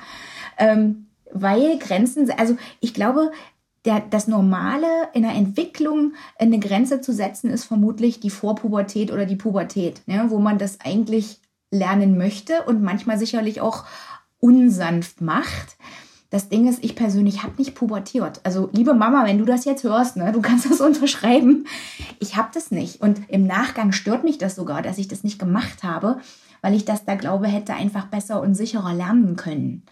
Ähm, 0.59 1.07
weil 1.33 1.79
Grenzen, 1.79 2.31
also 2.39 2.57
ich 2.81 2.95
glaube, 2.95 3.33
der, 3.85 4.01
das 4.11 4.29
Normale 4.29 4.87
in 5.15 5.23
der 5.23 5.33
Entwicklung 5.33 6.15
eine 6.39 6.59
Grenze 6.59 7.01
zu 7.01 7.13
setzen, 7.13 7.51
ist 7.51 7.65
vermutlich 7.65 8.21
die 8.21 8.31
Vorpubertät 8.31 9.13
oder 9.13 9.27
die 9.27 9.37
Pubertät, 9.37 10.03
ne, 10.07 10.27
wo 10.29 10.39
man 10.39 10.59
das 10.59 10.81
eigentlich 10.81 11.41
lernen 11.71 12.19
möchte 12.19 12.63
und 12.65 12.83
manchmal 12.83 13.19
sicherlich 13.19 13.61
auch 13.61 13.85
unsanft 14.39 15.21
macht. 15.21 15.77
Das 16.37 16.51
Ding 16.51 16.69
ist, 16.69 16.85
ich 16.85 16.95
persönlich 16.95 17.43
habe 17.43 17.55
nicht 17.57 17.75
pubertiert. 17.75 18.41
Also, 18.45 18.69
liebe 18.75 18.93
Mama, 18.93 19.25
wenn 19.25 19.39
du 19.39 19.47
das 19.47 19.65
jetzt 19.65 19.85
hörst, 19.85 20.19
ne, 20.19 20.33
du 20.33 20.43
kannst 20.43 20.71
das 20.71 20.81
unterschreiben. 20.83 21.67
Ich 22.19 22.37
habe 22.37 22.51
das 22.53 22.71
nicht. 22.71 23.01
Und 23.01 23.23
im 23.29 23.47
Nachgang 23.47 23.91
stört 23.91 24.23
mich 24.23 24.37
das 24.37 24.55
sogar, 24.55 24.83
dass 24.83 24.99
ich 24.99 25.09
das 25.09 25.25
nicht 25.25 25.39
gemacht 25.39 25.83
habe, 25.83 26.21
weil 26.61 26.75
ich 26.75 26.85
das 26.85 27.07
da 27.07 27.15
glaube, 27.15 27.47
hätte 27.47 27.73
einfach 27.73 28.09
besser 28.09 28.43
und 28.43 28.55
sicherer 28.55 28.93
lernen 28.93 29.37
können. 29.37 29.85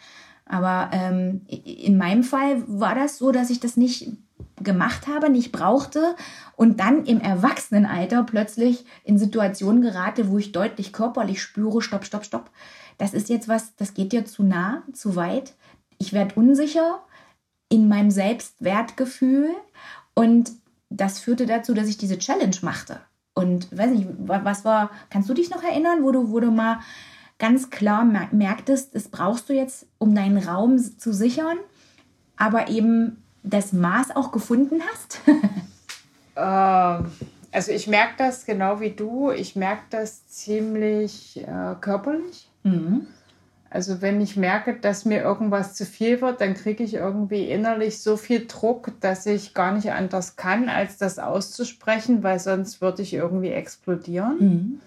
Aber 0.45 0.91
ähm, 0.93 1.47
in 1.47 1.97
meinem 1.97 2.23
Fall 2.23 2.63
war 2.67 2.95
das 2.95 3.17
so, 3.17 3.33
dass 3.33 3.49
ich 3.49 3.61
das 3.61 3.79
nicht 3.79 4.13
gemacht 4.63 5.07
habe, 5.07 5.31
nicht 5.31 5.51
brauchte 5.51 6.15
und 6.57 6.79
dann 6.79 7.07
im 7.07 7.23
Erwachsenenalter 7.23 8.23
plötzlich 8.23 8.85
in 9.03 9.17
Situationen 9.17 9.81
gerate, 9.81 10.29
wo 10.29 10.37
ich 10.37 10.53
deutlich 10.53 10.93
körperlich 10.93 11.41
spüre, 11.41 11.81
stopp, 11.81 12.05
stopp, 12.05 12.27
stopp. 12.27 12.51
Das 12.99 13.15
ist 13.15 13.31
jetzt 13.31 13.49
was, 13.49 13.75
das 13.77 13.95
geht 13.95 14.13
dir 14.13 14.27
zu 14.27 14.43
nah, 14.43 14.83
zu 14.93 15.17
weit. 15.17 15.55
Ich 16.05 16.13
werde 16.13 16.35
unsicher 16.35 17.01
in 17.71 17.89
meinem 17.89 18.11
Selbstwertgefühl 18.11 19.49
und 20.13 20.53
das 20.91 21.19
führte 21.19 21.47
dazu, 21.47 21.73
dass 21.73 21.89
ich 21.89 21.97
diese 21.97 22.19
Challenge 22.19 22.57
machte. 22.61 23.01
Und 23.33 23.75
weiß 23.75 23.91
nicht, 23.91 24.07
was 24.19 24.67
war, 24.67 24.91
kannst 25.09 25.31
du 25.31 25.35
dich 25.35 25.49
noch 25.49 25.63
erinnern, 25.63 26.03
wo 26.03 26.13
du, 26.13 26.31
wo 26.31 26.41
du 26.41 26.51
mal 26.51 26.81
ganz 27.39 27.71
klar 27.71 28.05
merktest, 28.05 28.95
das 28.95 29.09
brauchst 29.09 29.49
du 29.49 29.55
jetzt, 29.55 29.87
um 29.97 30.15
deinen 30.15 30.37
Raum 30.37 30.79
zu 30.79 31.15
sichern, 31.15 31.57
aber 32.37 32.69
eben 32.69 33.25
das 33.43 33.73
Maß 33.73 34.15
auch 34.15 34.31
gefunden 34.31 34.83
hast? 34.93 35.21
ähm, 36.37 37.13
also 37.51 37.73
ich 37.73 37.87
merke 37.87 38.13
das 38.19 38.45
genau 38.45 38.79
wie 38.81 38.91
du. 38.91 39.31
Ich 39.31 39.57
merke 39.57 39.85
das 39.89 40.27
ziemlich 40.27 41.39
äh, 41.39 41.77
körperlich. 41.81 42.51
Mhm. 42.63 43.07
Also 43.75 44.01
wenn 44.01 44.21
ich 44.21 44.37
merke, 44.37 44.75
dass 44.75 45.05
mir 45.05 45.21
irgendwas 45.21 45.75
zu 45.75 45.85
viel 45.85 46.21
wird, 46.21 46.41
dann 46.41 46.55
kriege 46.55 46.85
ich 46.85 46.95
irgendwie 46.95 47.51
innerlich 47.51 48.01
so 48.01 48.17
viel 48.17 48.47
Druck, 48.47 48.93
dass 49.01 49.27
ich 49.27 49.53
gar 49.53 49.73
nicht 49.73 49.91
anders 49.91 50.37
kann, 50.37 50.69
als 50.69 50.97
das 50.97 51.19
auszusprechen, 51.19 52.23
weil 52.23 52.39
sonst 52.39 52.81
würde 52.81 53.03
ich 53.03 53.13
irgendwie 53.13 53.51
explodieren. 53.51 54.37
Mhm. 54.39 54.81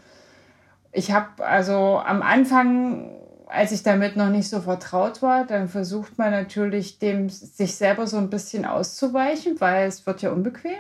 Ich 0.93 1.11
habe 1.11 1.45
also 1.45 1.99
am 1.99 2.21
Anfang, 2.21 3.09
als 3.47 3.73
ich 3.73 3.83
damit 3.83 4.15
noch 4.15 4.29
nicht 4.29 4.47
so 4.47 4.61
vertraut 4.61 5.21
war, 5.21 5.45
dann 5.45 5.67
versucht 5.67 6.17
man 6.17 6.31
natürlich 6.31 6.97
dem 6.97 7.27
sich 7.27 7.75
selber 7.75 8.07
so 8.07 8.15
ein 8.15 8.29
bisschen 8.29 8.63
auszuweichen, 8.63 9.59
weil 9.59 9.89
es 9.89 10.07
wird 10.07 10.21
ja 10.21 10.31
unbequem. 10.31 10.79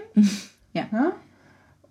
ja. 0.71 0.85
ja? 0.93 1.11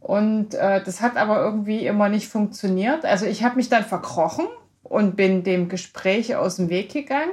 Und 0.00 0.54
äh, 0.54 0.82
das 0.82 1.02
hat 1.02 1.18
aber 1.18 1.42
irgendwie 1.42 1.86
immer 1.86 2.08
nicht 2.08 2.28
funktioniert. 2.28 3.04
Also 3.04 3.26
ich 3.26 3.44
habe 3.44 3.56
mich 3.56 3.68
dann 3.68 3.84
verkrochen 3.84 4.46
und 4.88 5.16
bin 5.16 5.42
dem 5.42 5.68
Gespräch 5.68 6.36
aus 6.36 6.56
dem 6.56 6.68
Weg 6.68 6.92
gegangen. 6.92 7.32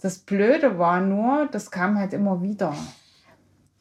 Das 0.00 0.18
Blöde 0.18 0.78
war 0.78 1.00
nur, 1.00 1.48
das 1.50 1.70
kam 1.70 1.98
halt 1.98 2.12
immer 2.12 2.42
wieder. 2.42 2.74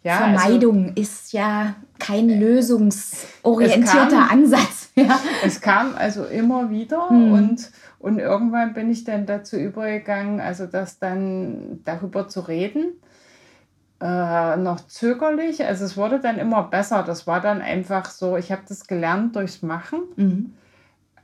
Ja, 0.03 0.17
Vermeidung 0.17 0.89
also, 0.89 1.01
ist 1.01 1.33
ja 1.33 1.75
kein 1.99 2.27
lösungsorientierter 2.27 4.09
kam, 4.09 4.29
Ansatz. 4.29 4.89
Ja. 4.95 5.21
Es 5.41 5.61
kam 5.61 5.95
also 5.95 6.25
immer 6.25 6.69
wieder 6.69 7.09
hm. 7.09 7.31
und, 7.31 7.71
und 7.99 8.19
irgendwann 8.19 8.73
bin 8.73 8.91
ich 8.91 9.05
dann 9.05 9.25
dazu 9.25 9.55
übergegangen, 9.55 10.41
also 10.41 10.65
das 10.65 10.99
dann 10.99 11.79
darüber 11.85 12.27
zu 12.27 12.41
reden. 12.41 12.99
Äh, 14.01 14.57
noch 14.57 14.85
zögerlich, 14.87 15.63
also 15.63 15.85
es 15.85 15.95
wurde 15.95 16.19
dann 16.19 16.39
immer 16.39 16.63
besser. 16.63 17.03
Das 17.03 17.25
war 17.25 17.39
dann 17.39 17.61
einfach 17.61 18.09
so, 18.09 18.35
ich 18.35 18.51
habe 18.51 18.63
das 18.67 18.85
gelernt 18.85 19.37
durchs 19.37 19.61
Machen. 19.61 20.01
Mhm. 20.17 20.53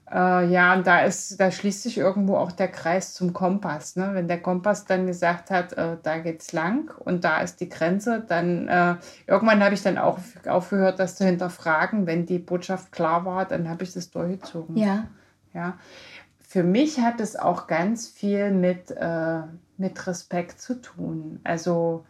Äh, 0.10 0.48
ja, 0.48 0.74
und 0.74 0.88
da 0.88 1.02
ist, 1.02 1.40
da 1.40 1.52
schließt 1.52 1.84
sich 1.84 1.98
irgendwo 1.98 2.38
auch 2.38 2.54
der 2.54 2.70
Kreis 2.70 3.14
zum 3.14 3.34
Kompass. 3.34 3.98
Ne? 3.98 4.12
Wenn 4.14 4.28
der 4.28 4.42
Kompass 4.42 4.86
dann 4.86 5.06
gesagt 5.06 5.52
hat, 5.52 5.74
äh, 5.74 5.98
da 6.02 6.20
geht's 6.20 6.54
lang 6.54 6.92
und 7.00 7.26
da 7.26 7.42
ist 7.42 7.60
die 7.60 7.68
Grenze, 7.68 8.24
dann 8.26 8.70
äh, 8.70 8.96
irgendwann 9.26 9.62
habe 9.64 9.76
ich 9.76 9.82
dann 9.82 9.98
auch 9.98 10.20
aufgehört, 10.48 11.00
das 11.00 11.18
zu 11.18 11.26
hinterfragen. 11.26 12.08
Wenn 12.08 12.26
die 12.26 12.40
Botschaft 12.40 12.92
klar 12.94 13.26
war, 13.26 13.46
dann 13.46 13.68
habe 13.70 13.84
ich 13.84 13.94
das 13.94 14.10
durchgezogen. 14.10 14.78
Ja. 14.78 15.08
Ja. 15.54 15.78
Für 16.40 16.64
mich 16.64 17.02
hat 17.02 17.20
es 17.20 17.36
auch 17.36 17.68
ganz 17.68 18.08
viel 18.08 18.52
mit, 18.52 18.92
äh, 18.92 19.42
mit 19.78 20.08
Respekt 20.08 20.62
zu 20.62 20.82
tun. 20.82 21.42
Also 21.44 22.06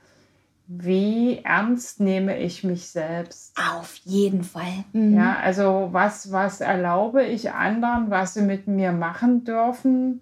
wie 0.67 1.39
ernst 1.43 2.01
nehme 2.01 2.37
ich 2.39 2.63
mich 2.63 2.89
selbst? 2.89 3.57
Auf 3.73 3.95
jeden 4.03 4.43
Fall. 4.43 4.83
Mhm. 4.91 5.15
Ja, 5.15 5.37
also 5.41 5.89
was, 5.91 6.31
was 6.31 6.59
erlaube 6.59 7.23
ich 7.23 7.51
anderen, 7.51 8.09
was 8.09 8.33
sie 8.33 8.41
mit 8.41 8.67
mir 8.67 8.91
machen 8.91 9.45
dürfen? 9.45 10.21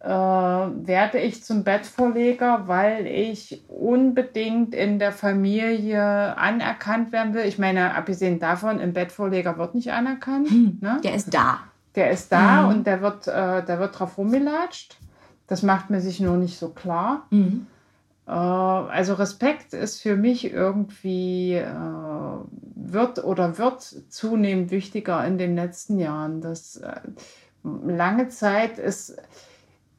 Äh, 0.00 0.08
werde 0.08 1.18
ich 1.18 1.42
zum 1.42 1.64
Bettvorleger, 1.64 2.64
weil 2.66 3.06
ich 3.06 3.62
unbedingt 3.68 4.74
in 4.74 4.98
der 4.98 5.12
Familie 5.12 6.36
anerkannt 6.36 7.12
werden 7.12 7.32
will? 7.32 7.46
Ich 7.46 7.58
meine, 7.58 7.94
abgesehen 7.94 8.40
davon, 8.40 8.78
im 8.78 8.92
Bettvorleger 8.92 9.56
wird 9.56 9.74
nicht 9.74 9.92
anerkannt. 9.92 10.50
Mhm. 10.50 10.78
Ne? 10.82 11.00
Der 11.02 11.14
ist 11.14 11.32
da. 11.32 11.60
Der 11.94 12.10
ist 12.10 12.30
da 12.30 12.62
mhm. 12.62 12.68
und 12.68 12.86
der 12.86 13.00
wird, 13.00 13.26
äh, 13.26 13.64
der 13.64 13.78
wird 13.78 13.98
drauf 13.98 14.18
rumgelatscht. 14.18 14.98
Das 15.46 15.62
macht 15.62 15.88
mir 15.88 16.00
sich 16.00 16.20
nur 16.20 16.36
nicht 16.36 16.58
so 16.58 16.70
klar. 16.70 17.26
Mhm. 17.30 17.66
Äh, 18.26 18.30
also 18.30 19.14
Respekt 19.14 19.74
ist 19.74 20.00
für 20.00 20.16
mich 20.16 20.52
irgendwie, 20.52 21.54
äh, 21.54 21.66
wird 22.74 23.24
oder 23.24 23.58
wird 23.58 23.82
zunehmend 23.82 24.70
wichtiger 24.70 25.24
in 25.26 25.38
den 25.38 25.56
letzten 25.56 25.98
Jahren. 25.98 26.40
Das 26.40 26.76
äh, 26.76 27.00
lange 27.64 28.28
Zeit 28.28 28.78
ist, 28.78 29.16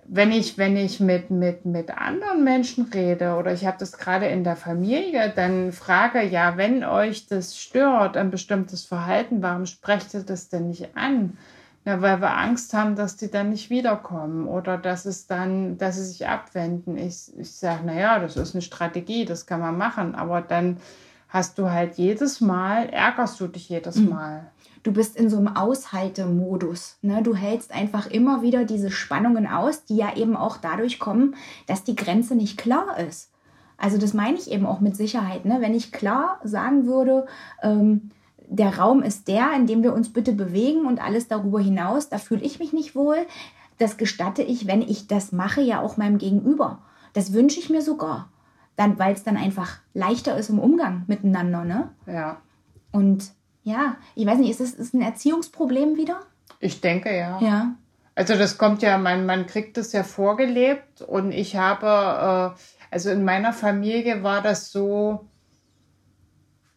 wenn 0.05 0.31
ich, 0.31 0.57
wenn 0.57 0.75
ich 0.75 0.99
mit, 0.99 1.29
mit, 1.29 1.65
mit 1.65 1.89
anderen 1.89 2.43
Menschen 2.43 2.89
rede 2.93 3.35
oder 3.35 3.53
ich 3.53 3.65
habe 3.65 3.77
das 3.79 3.93
gerade 3.93 4.27
in 4.27 4.43
der 4.43 4.57
Familie, 4.57 5.31
dann 5.33 5.71
frage, 5.71 6.21
ja, 6.23 6.57
wenn 6.57 6.83
euch 6.83 7.27
das 7.27 7.57
stört, 7.57 8.17
ein 8.17 8.29
bestimmtes 8.29 8.85
Verhalten, 8.85 9.41
warum 9.41 9.65
sprecht 9.65 10.13
ihr 10.13 10.23
das 10.23 10.49
denn 10.49 10.69
nicht 10.69 10.95
an? 10.97 11.37
Ja, 11.85 12.01
weil 12.01 12.21
wir 12.21 12.37
Angst 12.37 12.73
haben, 12.73 12.95
dass 12.95 13.17
die 13.17 13.29
dann 13.29 13.49
nicht 13.49 13.69
wiederkommen 13.69 14.47
oder 14.47 14.77
dass 14.77 15.05
es 15.05 15.27
dann, 15.27 15.77
dass 15.77 15.95
sie 15.97 16.05
sich 16.05 16.27
abwenden. 16.27 16.97
Ich, 16.97 17.37
ich 17.37 17.51
sage, 17.51 17.85
naja, 17.85 18.19
das 18.19 18.37
ist 18.37 18.55
eine 18.55 18.61
Strategie, 18.61 19.25
das 19.25 19.45
kann 19.45 19.59
man 19.59 19.77
machen, 19.77 20.15
aber 20.15 20.39
dann 20.41 20.77
hast 21.27 21.57
du 21.57 21.69
halt 21.69 21.95
jedes 21.95 22.39
Mal, 22.39 22.87
ärgerst 22.89 23.39
du 23.39 23.47
dich 23.47 23.67
jedes 23.67 23.97
mhm. 23.97 24.09
Mal. 24.09 24.51
Du 24.83 24.91
bist 24.91 25.15
in 25.15 25.29
so 25.29 25.37
einem 25.37 25.55
Aushaltemodus. 25.55 26.97
Ne? 27.01 27.23
Du 27.23 27.35
hältst 27.35 27.73
einfach 27.73 28.07
immer 28.07 28.41
wieder 28.41 28.65
diese 28.65 28.91
Spannungen 28.91 29.47
aus, 29.47 29.85
die 29.85 29.95
ja 29.95 30.15
eben 30.15 30.35
auch 30.35 30.57
dadurch 30.57 30.99
kommen, 30.99 31.35
dass 31.67 31.83
die 31.83 31.95
Grenze 31.95 32.35
nicht 32.35 32.57
klar 32.57 32.99
ist. 32.99 33.31
Also 33.77 33.97
das 33.97 34.13
meine 34.13 34.37
ich 34.37 34.51
eben 34.51 34.65
auch 34.65 34.81
mit 34.81 34.95
Sicherheit. 34.95 35.45
Ne? 35.45 35.57
Wenn 35.59 35.73
ich 35.73 35.91
klar 35.91 36.39
sagen 36.43 36.85
würde, 36.85 37.25
ähm, 37.61 38.11
der 38.53 38.77
Raum 38.77 39.01
ist 39.01 39.27
der, 39.27 39.51
in 39.55 39.65
dem 39.65 39.81
wir 39.81 39.93
uns 39.93 40.13
bitte 40.13 40.31
bewegen 40.31 40.85
und 40.85 41.03
alles 41.03 41.27
darüber 41.27 41.59
hinaus, 41.59 42.09
da 42.09 42.19
fühle 42.19 42.41
ich 42.41 42.59
mich 42.59 42.71
nicht 42.71 42.95
wohl. 42.95 43.17
Das 43.79 43.97
gestatte 43.97 44.43
ich, 44.43 44.67
wenn 44.67 44.83
ich 44.83 45.07
das 45.07 45.31
mache, 45.31 45.61
ja 45.61 45.81
auch 45.81 45.97
meinem 45.97 46.19
Gegenüber. 46.19 46.79
Das 47.13 47.33
wünsche 47.33 47.59
ich 47.59 47.71
mir 47.71 47.81
sogar. 47.81 48.29
Dann, 48.75 48.99
weil 48.99 49.13
es 49.13 49.23
dann 49.23 49.37
einfach 49.37 49.79
leichter 49.93 50.37
ist 50.37 50.49
im 50.49 50.59
Umgang 50.59 51.03
miteinander, 51.07 51.63
ne? 51.63 51.89
Ja. 52.05 52.37
Und 52.91 53.31
ja, 53.63 53.95
ich 54.13 54.25
weiß 54.25 54.37
nicht, 54.37 54.51
ist 54.51 54.61
das 54.61 54.73
ist 54.73 54.93
ein 54.93 55.01
Erziehungsproblem 55.01 55.97
wieder? 55.97 56.21
Ich 56.59 56.79
denke 56.79 57.15
ja. 57.15 57.39
Ja. 57.39 57.75
Also 58.13 58.35
das 58.35 58.59
kommt 58.59 58.83
ja, 58.83 58.99
man, 58.99 59.25
man 59.25 59.47
kriegt 59.47 59.77
das 59.77 59.93
ja 59.93 60.03
vorgelebt 60.03 61.01
und 61.01 61.31
ich 61.31 61.55
habe, 61.55 62.55
äh, 62.55 62.59
also 62.91 63.09
in 63.09 63.23
meiner 63.23 63.53
Familie 63.53 64.21
war 64.21 64.43
das 64.43 64.71
so, 64.71 65.27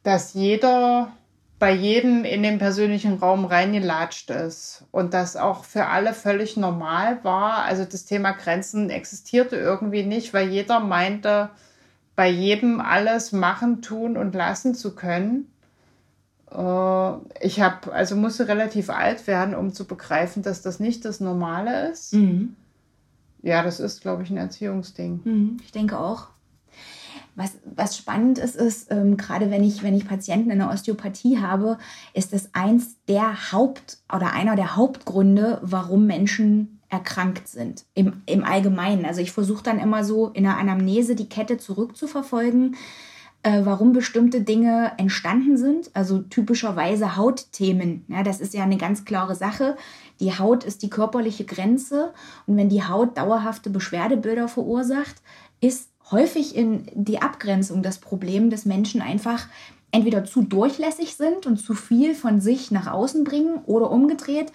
dass 0.02 0.32
jeder 0.32 1.12
bei 1.58 1.72
jedem 1.72 2.24
in 2.24 2.42
den 2.42 2.58
persönlichen 2.58 3.14
Raum 3.14 3.46
reingelatscht 3.46 4.30
ist 4.30 4.84
und 4.90 5.14
das 5.14 5.36
auch 5.36 5.64
für 5.64 5.86
alle 5.86 6.12
völlig 6.12 6.56
normal 6.56 7.24
war. 7.24 7.64
Also 7.64 7.84
das 7.84 8.04
Thema 8.04 8.32
Grenzen 8.32 8.90
existierte 8.90 9.56
irgendwie 9.56 10.02
nicht, 10.02 10.34
weil 10.34 10.48
jeder 10.48 10.80
meinte, 10.80 11.50
bei 12.14 12.28
jedem 12.28 12.80
alles 12.80 13.32
machen, 13.32 13.80
tun 13.80 14.16
und 14.16 14.34
lassen 14.34 14.74
zu 14.74 14.94
können. 14.94 15.50
Äh, 16.50 17.12
ich 17.40 17.60
habe 17.60 17.92
also 17.92 18.16
musste 18.16 18.48
relativ 18.48 18.90
alt 18.90 19.26
werden, 19.26 19.54
um 19.54 19.72
zu 19.72 19.86
begreifen, 19.86 20.42
dass 20.42 20.60
das 20.60 20.78
nicht 20.78 21.04
das 21.04 21.20
Normale 21.20 21.90
ist. 21.90 22.12
Mhm. 22.12 22.54
Ja, 23.42 23.62
das 23.62 23.80
ist, 23.80 24.02
glaube 24.02 24.24
ich, 24.24 24.30
ein 24.30 24.38
Erziehungsding. 24.38 25.20
Mhm, 25.24 25.56
ich 25.62 25.72
denke 25.72 25.98
auch. 25.98 26.28
Was, 27.36 27.58
was 27.64 27.96
spannend 27.96 28.38
ist, 28.38 28.56
ist, 28.56 28.90
ähm, 28.90 29.16
gerade 29.16 29.50
wenn 29.50 29.62
ich, 29.62 29.82
wenn 29.82 29.94
ich 29.94 30.08
Patienten 30.08 30.50
in 30.50 30.58
der 30.58 30.70
Osteopathie 30.70 31.38
habe, 31.38 31.78
ist 32.14 32.32
das 32.32 32.48
eins 32.54 32.96
der 33.08 33.52
Haupt- 33.52 33.98
oder 34.12 34.32
einer 34.32 34.56
der 34.56 34.74
Hauptgründe, 34.74 35.60
warum 35.62 36.06
Menschen 36.06 36.80
erkrankt 36.88 37.46
sind. 37.46 37.84
Im, 37.94 38.22
im 38.24 38.42
Allgemeinen. 38.42 39.04
Also 39.04 39.20
ich 39.20 39.32
versuche 39.32 39.62
dann 39.62 39.78
immer 39.78 40.02
so 40.02 40.28
in 40.28 40.44
der 40.44 40.56
Anamnese 40.56 41.14
die 41.14 41.28
Kette 41.28 41.58
zurückzuverfolgen, 41.58 42.76
äh, 43.42 43.60
warum 43.64 43.92
bestimmte 43.92 44.40
Dinge 44.40 44.92
entstanden 44.96 45.58
sind. 45.58 45.90
Also 45.94 46.20
typischerweise 46.20 47.16
Hautthemen. 47.16 48.06
Ja, 48.08 48.22
das 48.22 48.40
ist 48.40 48.54
ja 48.54 48.62
eine 48.62 48.78
ganz 48.78 49.04
klare 49.04 49.34
Sache. 49.34 49.76
Die 50.20 50.38
Haut 50.38 50.64
ist 50.64 50.82
die 50.82 50.90
körperliche 50.90 51.44
Grenze. 51.44 52.14
Und 52.46 52.56
wenn 52.56 52.70
die 52.70 52.84
Haut 52.84 53.18
dauerhafte 53.18 53.68
Beschwerdebilder 53.68 54.48
verursacht, 54.48 55.16
ist 55.60 55.90
häufig 56.10 56.54
in 56.54 56.86
die 56.94 57.20
Abgrenzung 57.20 57.82
das 57.82 57.98
Problem, 57.98 58.50
dass 58.50 58.64
Menschen 58.64 59.02
einfach 59.02 59.48
entweder 59.92 60.24
zu 60.24 60.42
durchlässig 60.42 61.16
sind 61.16 61.46
und 61.46 61.58
zu 61.58 61.74
viel 61.74 62.14
von 62.14 62.40
sich 62.40 62.70
nach 62.70 62.86
außen 62.86 63.24
bringen 63.24 63.60
oder 63.66 63.90
umgedreht 63.90 64.52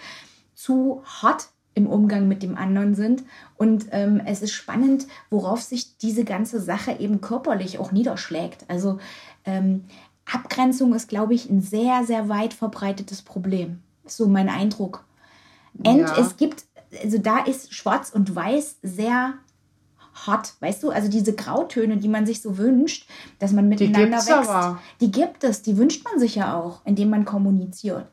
zu 0.54 1.02
hart 1.06 1.50
im 1.74 1.88
Umgang 1.88 2.28
mit 2.28 2.44
dem 2.44 2.58
anderen 2.58 2.96
sind. 2.96 3.24
Und 3.58 3.88
ähm, 3.92 4.22
es 4.26 4.42
ist 4.42 4.52
spannend, 4.52 5.08
worauf 5.30 5.62
sich 5.62 5.98
diese 5.98 6.26
ganze 6.26 6.60
Sache 6.60 6.98
eben 7.00 7.22
körperlich 7.22 7.80
auch 7.80 7.92
niederschlägt. 7.92 8.66
Also 8.68 9.00
ähm, 9.46 9.86
Abgrenzung 10.32 10.94
ist, 10.94 11.08
glaube 11.08 11.34
ich, 11.34 11.50
ein 11.50 11.62
sehr, 11.62 12.04
sehr 12.06 12.30
weit 12.30 12.54
verbreitetes 12.54 13.22
Problem. 13.22 13.82
Ist 14.06 14.18
so 14.18 14.28
mein 14.28 14.50
Eindruck. 14.50 15.06
Und 15.78 16.00
ja. 16.00 16.18
es 16.18 16.38
gibt, 16.38 16.66
also 17.02 17.18
da 17.18 17.40
ist 17.40 17.74
Schwarz 17.74 18.10
und 18.10 18.36
Weiß 18.36 18.78
sehr 18.84 19.36
hot, 20.28 20.54
weißt 20.60 20.84
du? 20.84 20.90
Also 20.90 21.10
diese 21.10 21.34
Grautöne, 21.34 21.98
die 21.98 22.08
man 22.08 22.26
sich 22.26 22.42
so 22.42 22.58
wünscht, 22.58 23.08
dass 23.40 23.52
man 23.52 23.68
miteinander 23.68 24.20
die 24.20 24.28
wächst. 24.28 24.32
Aber. 24.32 24.80
Die 25.00 25.12
gibt 25.12 25.44
es, 25.44 25.62
die 25.62 25.78
wünscht 25.78 26.04
man 26.06 26.20
sich 26.20 26.36
ja 26.36 26.60
auch, 26.60 26.82
indem 26.86 27.10
man 27.10 27.26
kommuniziert. 27.26 28.06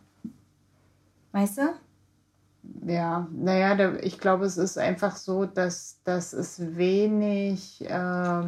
Weißt 1.32 1.58
du? 1.58 1.62
Ja, 2.86 3.28
naja, 3.32 3.94
ich 4.02 4.18
glaube, 4.18 4.44
es 4.44 4.56
ist 4.56 4.78
einfach 4.78 5.16
so, 5.16 5.46
dass, 5.46 6.00
dass 6.04 6.32
es 6.32 6.76
wenig, 6.76 7.84
äh, 7.88 8.42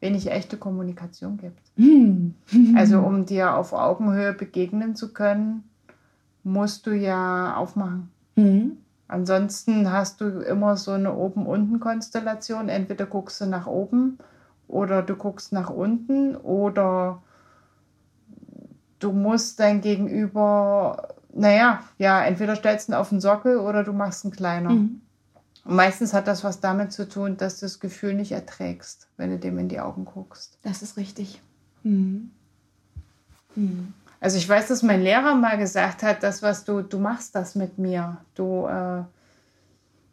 wenig 0.00 0.30
echte 0.30 0.56
Kommunikation 0.56 1.36
gibt. 1.36 1.60
Hm. 1.76 2.34
also 2.76 2.98
um 3.06 3.26
dir 3.26 3.54
auf 3.54 3.72
Augenhöhe 3.72 4.32
begegnen 4.32 4.96
zu 4.96 5.12
können, 5.12 5.64
musst 6.42 6.86
du 6.86 6.92
ja 6.92 7.54
aufmachen. 7.56 8.10
Mhm. 8.36 8.78
Ansonsten 9.10 9.90
hast 9.90 10.20
du 10.20 10.40
immer 10.40 10.76
so 10.76 10.92
eine 10.92 11.12
Oben-Unten-Konstellation. 11.12 12.68
Entweder 12.68 13.06
guckst 13.06 13.40
du 13.40 13.46
nach 13.46 13.66
oben 13.66 14.18
oder 14.68 15.02
du 15.02 15.16
guckst 15.16 15.52
nach 15.52 15.68
unten 15.68 16.36
oder 16.36 17.20
du 19.00 19.10
musst 19.10 19.58
dein 19.58 19.80
Gegenüber, 19.80 21.14
naja, 21.34 21.82
ja, 21.98 22.22
entweder 22.22 22.54
stellst 22.54 22.86
du 22.86 22.92
ihn 22.92 22.94
auf 22.94 23.08
den 23.08 23.20
Sockel 23.20 23.56
oder 23.58 23.82
du 23.82 23.92
machst 23.92 24.24
ihn 24.24 24.30
kleiner. 24.30 24.70
Mhm. 24.70 25.00
Und 25.64 25.74
meistens 25.74 26.14
hat 26.14 26.28
das 26.28 26.44
was 26.44 26.60
damit 26.60 26.92
zu 26.92 27.08
tun, 27.08 27.36
dass 27.36 27.58
du 27.58 27.66
das 27.66 27.80
Gefühl 27.80 28.14
nicht 28.14 28.30
erträgst, 28.30 29.08
wenn 29.16 29.30
du 29.30 29.38
dem 29.38 29.58
in 29.58 29.68
die 29.68 29.80
Augen 29.80 30.04
guckst. 30.04 30.56
Das 30.62 30.82
ist 30.82 30.96
richtig. 30.96 31.42
Mhm. 31.82 32.30
Mhm. 33.56 33.92
Also 34.20 34.36
ich 34.36 34.46
weiß, 34.46 34.68
dass 34.68 34.82
mein 34.82 35.02
Lehrer 35.02 35.34
mal 35.34 35.56
gesagt 35.56 36.02
hat, 36.02 36.22
das, 36.22 36.42
was 36.42 36.64
du, 36.64 36.82
du 36.82 36.98
machst 36.98 37.34
das 37.34 37.54
mit 37.54 37.78
mir. 37.78 38.18
Du, 38.34 38.66
äh, 38.66 39.02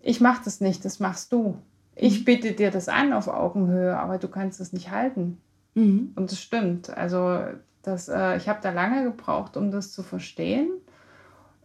ich 0.01 0.21
mach 0.21 0.41
das 0.41 0.61
nicht, 0.61 0.85
das 0.85 0.99
machst 0.99 1.33
du. 1.33 1.57
Ich 1.93 2.21
mhm. 2.21 2.25
biete 2.25 2.53
dir 2.53 2.71
das 2.71 2.87
an 2.87 3.11
auf 3.11 3.27
Augenhöhe, 3.27 3.97
aber 3.97 4.17
du 4.17 4.29
kannst 4.29 4.61
es 4.61 4.71
nicht 4.71 4.91
halten. 4.91 5.41
Mhm. 5.75 6.13
Und 6.15 6.31
das 6.31 6.39
stimmt. 6.39 6.89
Also 6.89 7.41
das, 7.83 8.07
äh, 8.07 8.37
ich 8.37 8.47
habe 8.47 8.59
da 8.61 8.71
lange 8.71 9.03
gebraucht, 9.03 9.57
um 9.57 9.71
das 9.71 9.91
zu 9.91 10.03
verstehen. 10.03 10.69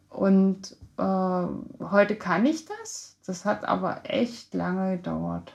Und 0.08 0.76
äh, 0.98 1.02
heute 1.02 2.16
kann 2.16 2.44
ich 2.44 2.64
das. 2.64 3.16
Das 3.24 3.44
hat 3.44 3.64
aber 3.64 4.00
echt 4.04 4.52
lange 4.52 4.96
gedauert. 4.96 5.54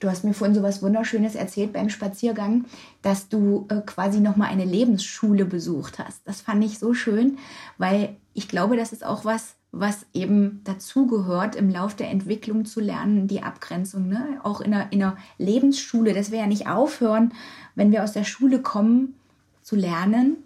Du 0.00 0.08
hast 0.08 0.24
mir 0.24 0.34
vorhin 0.34 0.54
so 0.54 0.62
was 0.62 0.82
Wunderschönes 0.82 1.34
erzählt 1.34 1.72
beim 1.72 1.88
Spaziergang, 1.88 2.64
dass 3.02 3.28
du 3.28 3.66
äh, 3.68 3.80
quasi 3.80 4.20
nochmal 4.20 4.48
eine 4.48 4.64
Lebensschule 4.64 5.44
besucht 5.44 5.98
hast. 5.98 6.20
Das 6.24 6.40
fand 6.40 6.64
ich 6.64 6.78
so 6.78 6.94
schön, 6.94 7.38
weil 7.78 8.16
ich 8.34 8.48
glaube, 8.48 8.76
das 8.76 8.92
ist 8.92 9.04
auch 9.04 9.24
was, 9.24 9.54
was 9.72 10.06
eben 10.14 10.60
dazugehört, 10.64 11.56
im 11.56 11.68
Lauf 11.68 11.94
der 11.94 12.10
Entwicklung 12.10 12.64
zu 12.64 12.80
lernen, 12.80 13.26
die 13.26 13.42
Abgrenzung. 13.42 14.08
Ne? 14.08 14.40
Auch 14.44 14.60
in 14.60 14.72
einer, 14.72 14.92
in 14.92 15.02
einer 15.02 15.16
Lebensschule, 15.36 16.14
dass 16.14 16.30
wir 16.30 16.38
ja 16.38 16.46
nicht 16.46 16.68
aufhören, 16.68 17.32
wenn 17.74 17.90
wir 17.90 18.04
aus 18.04 18.12
der 18.12 18.24
Schule 18.24 18.62
kommen, 18.62 19.14
zu 19.62 19.76
lernen. 19.76 20.36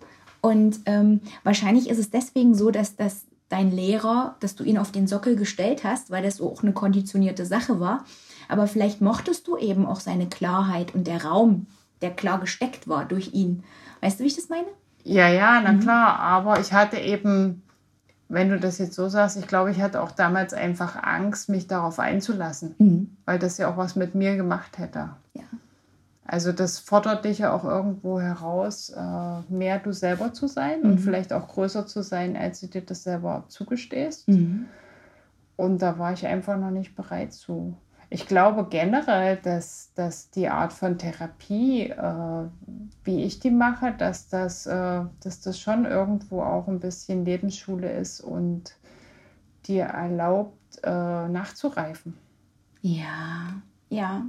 Und 0.41 0.81
ähm, 0.87 1.21
wahrscheinlich 1.45 1.89
ist 1.89 1.99
es 1.99 2.11
deswegen 2.11 2.55
so, 2.55 2.71
dass 2.71 2.97
das 2.97 3.23
dein 3.49 3.71
Lehrer, 3.71 4.37
dass 4.41 4.57
du 4.57 4.65
ihn 4.65 4.79
auf 4.79 4.91
den 4.91 5.07
Sockel 5.07 5.37
gestellt 5.37 5.85
hast, 5.85 6.11
weil 6.11 6.23
das 6.23 6.41
auch 6.41 6.63
eine 6.63 6.73
konditionierte 6.73 7.45
Sache 7.45 7.79
war 7.79 8.05
aber 8.53 8.67
vielleicht 8.67 9.01
mochtest 9.01 9.49
du 9.49 9.57
eben 9.57 9.87
auch 9.87 10.01
seine 10.01 10.29
Klarheit 10.29 10.95
und 10.95 11.07
der 11.07 11.25
Raum, 11.25 11.69
der 12.03 12.11
klar 12.11 12.39
gesteckt 12.39 12.87
war 12.87 13.07
durch 13.07 13.33
ihn. 13.33 13.65
Weißt 14.03 14.21
du, 14.21 14.25
wie 14.25 14.29
ich 14.29 14.37
das 14.37 14.51
meine? 14.51 14.67
Ja, 15.05 15.27
ja, 15.27 15.59
na 15.65 15.73
mhm. 15.73 15.81
klar. 15.81 16.19
Aber 16.19 16.61
ich 16.61 16.75
hatte 16.75 16.99
eben, 16.99 17.63
wenn 18.29 18.51
du 18.51 18.61
das 18.61 18.77
jetzt 18.77 18.95
so 18.95 19.09
sagst, 19.09 19.39
ich 19.39 19.47
glaube, 19.47 19.71
ich 19.71 19.81
hatte 19.81 20.03
auch 20.03 20.11
damals 20.11 20.53
einfach 20.53 21.03
Angst, 21.03 21.49
mich 21.49 21.67
darauf 21.67 21.99
einzulassen, 21.99 22.75
mhm. 22.77 23.17
weil 23.25 23.39
das 23.39 23.57
ja 23.57 23.71
auch 23.71 23.79
was 23.79 23.97
mit 23.97 24.15
mir 24.15 24.37
gemacht 24.37 24.77
hätte. 24.77 25.09
Ja. 25.33 25.45
Also 26.27 26.53
das 26.53 26.79
fordert 26.79 27.25
dich 27.25 27.39
ja 27.39 27.55
auch 27.55 27.65
irgendwo 27.65 28.21
heraus, 28.21 28.91
äh, 28.91 29.53
mehr 29.53 29.79
du 29.79 29.93
selber 29.93 30.35
zu 30.35 30.47
sein 30.47 30.81
mhm. 30.83 30.91
und 30.91 30.99
vielleicht 30.99 31.33
auch 31.33 31.49
größer 31.49 31.87
zu 31.87 32.03
sein, 32.03 32.37
als 32.37 32.61
du 32.61 32.67
dir 32.67 32.83
das 32.83 33.03
selber 33.03 33.45
zugestehst. 33.49 34.29
Mhm. 34.29 34.67
Und 35.57 35.81
da 35.81 35.99
war 35.99 36.13
ich 36.13 36.27
einfach 36.27 36.59
noch 36.59 36.71
nicht 36.71 36.95
bereit 36.95 37.33
zu 37.33 37.79
ich 38.13 38.27
glaube 38.27 38.67
generell, 38.69 39.39
dass, 39.39 39.93
dass 39.95 40.31
die 40.31 40.49
Art 40.49 40.75
von 40.75 40.99
Therapie, 40.99 41.89
äh, 41.89 42.45
wie 43.05 43.25
ich 43.25 43.41
die 43.41 43.51
mache, 43.51 43.93
dass 43.93 44.29
das, 44.29 44.67
äh, 44.67 45.01
dass 45.21 45.41
das 45.41 45.59
schon 45.59 45.87
irgendwo 45.87 46.43
auch 46.43 46.69
ein 46.69 46.79
bisschen 46.79 47.25
Lebensschule 47.25 47.91
ist 47.91 48.21
und 48.21 48.77
dir 49.67 49.85
erlaubt, 49.85 50.79
äh, 50.83 51.29
nachzureifen. 51.29 52.19
Ja, 52.83 53.55
ja, 53.89 54.27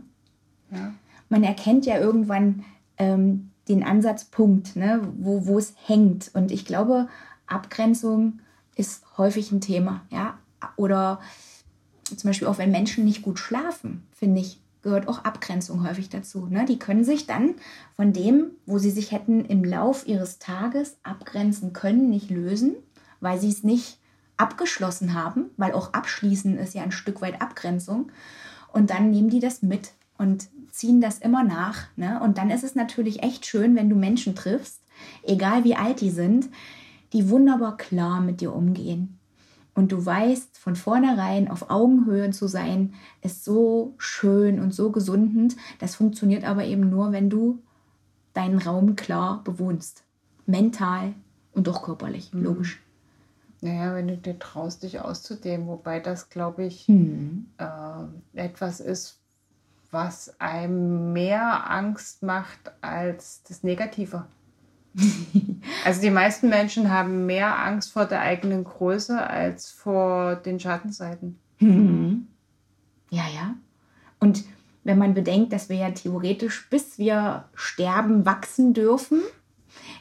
ja. 0.72 0.94
Man 1.28 1.44
erkennt 1.44 1.86
ja 1.86 1.98
irgendwann 1.98 2.64
ähm, 2.98 3.52
den 3.68 3.84
Ansatzpunkt, 3.84 4.78
ne, 4.78 5.02
wo, 5.18 5.46
wo 5.46 5.58
es 5.58 5.74
hängt. 5.86 6.32
Und 6.34 6.52
ich 6.52 6.66
glaube, 6.66 7.10
Abgrenzung 7.48 8.40
ist 8.76 9.04
häufig 9.18 9.52
ein 9.52 9.60
Thema, 9.62 10.04
ja. 10.10 10.38
Oder 10.78 11.20
zum 12.16 12.30
Beispiel 12.30 12.48
auch 12.48 12.58
wenn 12.58 12.72
Menschen 12.72 13.06
nicht 13.06 13.22
gut 13.22 13.40
schlafen, 13.40 14.04
finde 14.12 14.42
ich, 14.42 14.60
gehört 14.82 15.08
auch 15.08 15.24
Abgrenzung 15.24 15.88
häufig 15.88 16.10
dazu. 16.10 16.48
Ne? 16.48 16.66
Die 16.66 16.78
können 16.78 17.04
sich 17.04 17.26
dann 17.26 17.56
von 17.96 18.14
dem, 18.14 18.52
wo 18.66 18.78
sie 18.78 18.92
sich 18.92 19.12
hätten 19.12 19.46
im 19.46 19.64
Lauf 19.64 20.06
ihres 20.06 20.40
Tages 20.40 20.98
abgrenzen 21.04 21.74
können, 21.74 22.10
nicht 22.10 22.30
lösen, 22.30 22.76
weil 23.22 23.40
sie 23.40 23.50
es 23.50 23.64
nicht 23.64 23.98
abgeschlossen 24.38 25.14
haben, 25.14 25.46
weil 25.58 25.72
auch 25.72 25.94
abschließen 25.94 26.58
ist 26.58 26.74
ja 26.74 26.84
ein 26.84 26.92
Stück 26.92 27.22
weit 27.22 27.42
Abgrenzung. 27.42 28.12
Und 28.72 28.90
dann 28.90 29.10
nehmen 29.10 29.30
die 29.30 29.40
das 29.40 29.62
mit 29.62 29.94
und 30.18 30.48
ziehen 30.72 31.00
das 31.00 31.20
immer 31.20 31.44
nach. 31.44 31.86
Ne? 31.96 32.20
Und 32.22 32.38
dann 32.38 32.50
ist 32.50 32.64
es 32.64 32.76
natürlich 32.76 33.24
echt 33.24 33.46
schön, 33.46 33.76
wenn 33.76 33.90
du 33.90 33.96
Menschen 33.96 34.36
triffst, 34.36 34.82
egal 35.24 35.64
wie 35.64 35.76
alt 35.76 36.02
die 36.02 36.10
sind, 36.10 36.50
die 37.14 37.30
wunderbar 37.30 37.78
klar 37.78 38.20
mit 38.20 38.42
dir 38.42 38.54
umgehen, 38.54 39.20
und 39.76 39.92
du 39.92 40.06
weißt 40.06 40.58
von 40.58 40.76
vornherein 40.76 41.50
auf 41.50 41.70
Augenhöhe 41.70 42.30
zu 42.30 42.48
sein, 42.48 42.94
ist 43.22 43.44
so 43.44 43.96
schön 43.98 44.60
und 44.60 44.74
so 44.74 44.92
gesundend. 44.92 45.56
Das 45.80 45.96
funktioniert 45.96 46.44
aber 46.44 46.66
eben 46.66 46.90
nur, 46.90 47.12
wenn 47.12 47.30
du 47.30 47.60
deinen 48.34 48.60
Raum 48.60 48.96
klar 48.96 49.44
bewohnst. 49.44 50.04
Mental 50.46 51.14
und 51.54 51.68
auch 51.70 51.84
körperlich, 51.84 52.34
mhm. 52.34 52.44
logisch. 52.44 52.82
Naja, 53.62 53.96
wenn 53.96 54.10
du 54.10 54.18
dir 54.18 54.38
traust, 54.38 54.84
dich 54.84 55.00
auszudehnen, 55.00 55.68
wobei 55.68 56.00
das, 56.00 56.30
glaube 56.30 56.66
ich, 56.66 56.88
mhm. 56.90 57.48
äh, 57.58 58.44
etwas 58.46 58.80
ist, 58.80 59.20
was 59.90 60.40
einem 60.42 61.14
mehr 61.14 61.70
Angst 61.72 62.24
macht 62.24 62.72
als 62.82 63.42
das 63.44 63.64
Negative. 63.64 64.26
also 65.86 66.02
die 66.02 66.10
meisten 66.10 66.50
Menschen 66.50 66.90
haben 66.92 67.26
mehr 67.26 67.60
Angst 67.66 67.92
vor 67.92 68.06
der 68.06 68.22
eigenen 68.22 68.64
Größe 68.64 69.28
als 69.28 69.72
vor 69.72 70.36
den 70.36 70.60
Schattenseiten. 70.60 71.40
Mhm. 71.60 72.28
Ja, 73.10 73.24
ja. 73.34 73.56
Und 74.20 74.44
wenn 74.84 74.98
man 74.98 75.14
bedenkt, 75.14 75.54
dass 75.54 75.70
wir 75.70 75.78
ja 75.78 75.92
theoretisch, 75.92 76.70
bis 76.70 76.98
wir 76.98 77.46
sterben, 77.54 78.26
wachsen 78.26 78.74
dürfen, 78.74 79.22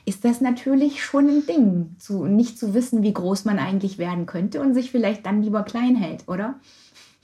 ist 0.05 0.25
das 0.25 0.41
natürlich 0.41 1.05
schon 1.05 1.29
ein 1.29 1.47
Ding, 1.47 1.97
zu, 1.99 2.25
nicht 2.25 2.59
zu 2.59 2.75
wissen, 2.75 3.03
wie 3.03 3.13
groß 3.13 3.45
man 3.45 3.59
eigentlich 3.59 3.99
werden 3.99 4.27
könnte 4.27 4.61
und 4.61 4.75
sich 4.75 4.91
vielleicht 4.91 5.25
dann 5.27 5.43
lieber 5.43 5.63
klein 5.63 5.95
hält, 5.97 6.29
oder? 6.29 6.59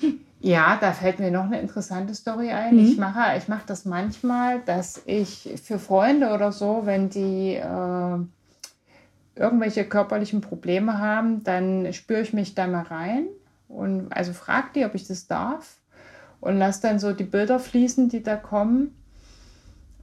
Ja, 0.40 0.78
da 0.80 0.92
fällt 0.92 1.18
mir 1.18 1.30
noch 1.30 1.44
eine 1.44 1.60
interessante 1.60 2.14
Story 2.14 2.50
ein. 2.50 2.74
Mhm. 2.74 2.80
Ich 2.80 2.96
mache 2.96 3.36
ich 3.36 3.48
mach 3.48 3.64
das 3.64 3.84
manchmal, 3.84 4.60
dass 4.60 5.02
ich 5.04 5.50
für 5.62 5.78
Freunde 5.78 6.32
oder 6.32 6.52
so, 6.52 6.82
wenn 6.84 7.10
die 7.10 7.54
äh, 7.54 8.18
irgendwelche 9.34 9.84
körperlichen 9.84 10.40
Probleme 10.40 10.98
haben, 10.98 11.42
dann 11.42 11.92
spüre 11.92 12.20
ich 12.20 12.32
mich 12.32 12.54
da 12.54 12.66
mal 12.66 12.82
rein 12.82 13.26
und 13.68 14.12
also 14.12 14.32
frage 14.32 14.68
die, 14.74 14.84
ob 14.84 14.94
ich 14.94 15.06
das 15.06 15.26
darf 15.26 15.76
und 16.40 16.56
lasse 16.56 16.82
dann 16.82 16.98
so 16.98 17.12
die 17.12 17.24
Bilder 17.24 17.58
fließen, 17.58 18.08
die 18.08 18.22
da 18.22 18.36
kommen 18.36 18.94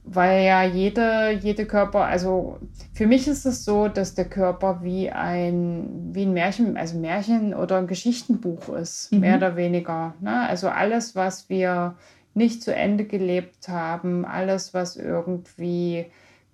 weil 0.06 0.44
ja 0.44 0.62
jede, 0.62 1.32
jede 1.32 1.66
Körper, 1.66 2.04
also 2.04 2.58
für 2.94 3.08
mich 3.08 3.26
ist 3.26 3.44
es 3.44 3.64
so, 3.64 3.88
dass 3.88 4.14
der 4.14 4.26
Körper 4.26 4.82
wie 4.82 5.10
ein, 5.10 6.10
wie 6.12 6.22
ein 6.22 6.32
Märchen, 6.32 6.76
also 6.76 6.96
Märchen 6.96 7.54
oder 7.54 7.78
ein 7.78 7.88
Geschichtenbuch 7.88 8.68
ist, 8.68 9.12
mhm. 9.12 9.20
mehr 9.20 9.36
oder 9.36 9.56
weniger. 9.56 10.14
Ne? 10.20 10.48
Also 10.48 10.68
alles, 10.68 11.16
was 11.16 11.48
wir 11.48 11.96
nicht 12.34 12.62
zu 12.62 12.72
Ende 12.72 13.04
gelebt 13.04 13.68
haben, 13.68 14.24
alles, 14.24 14.74
was 14.74 14.96
irgendwie 14.96 16.06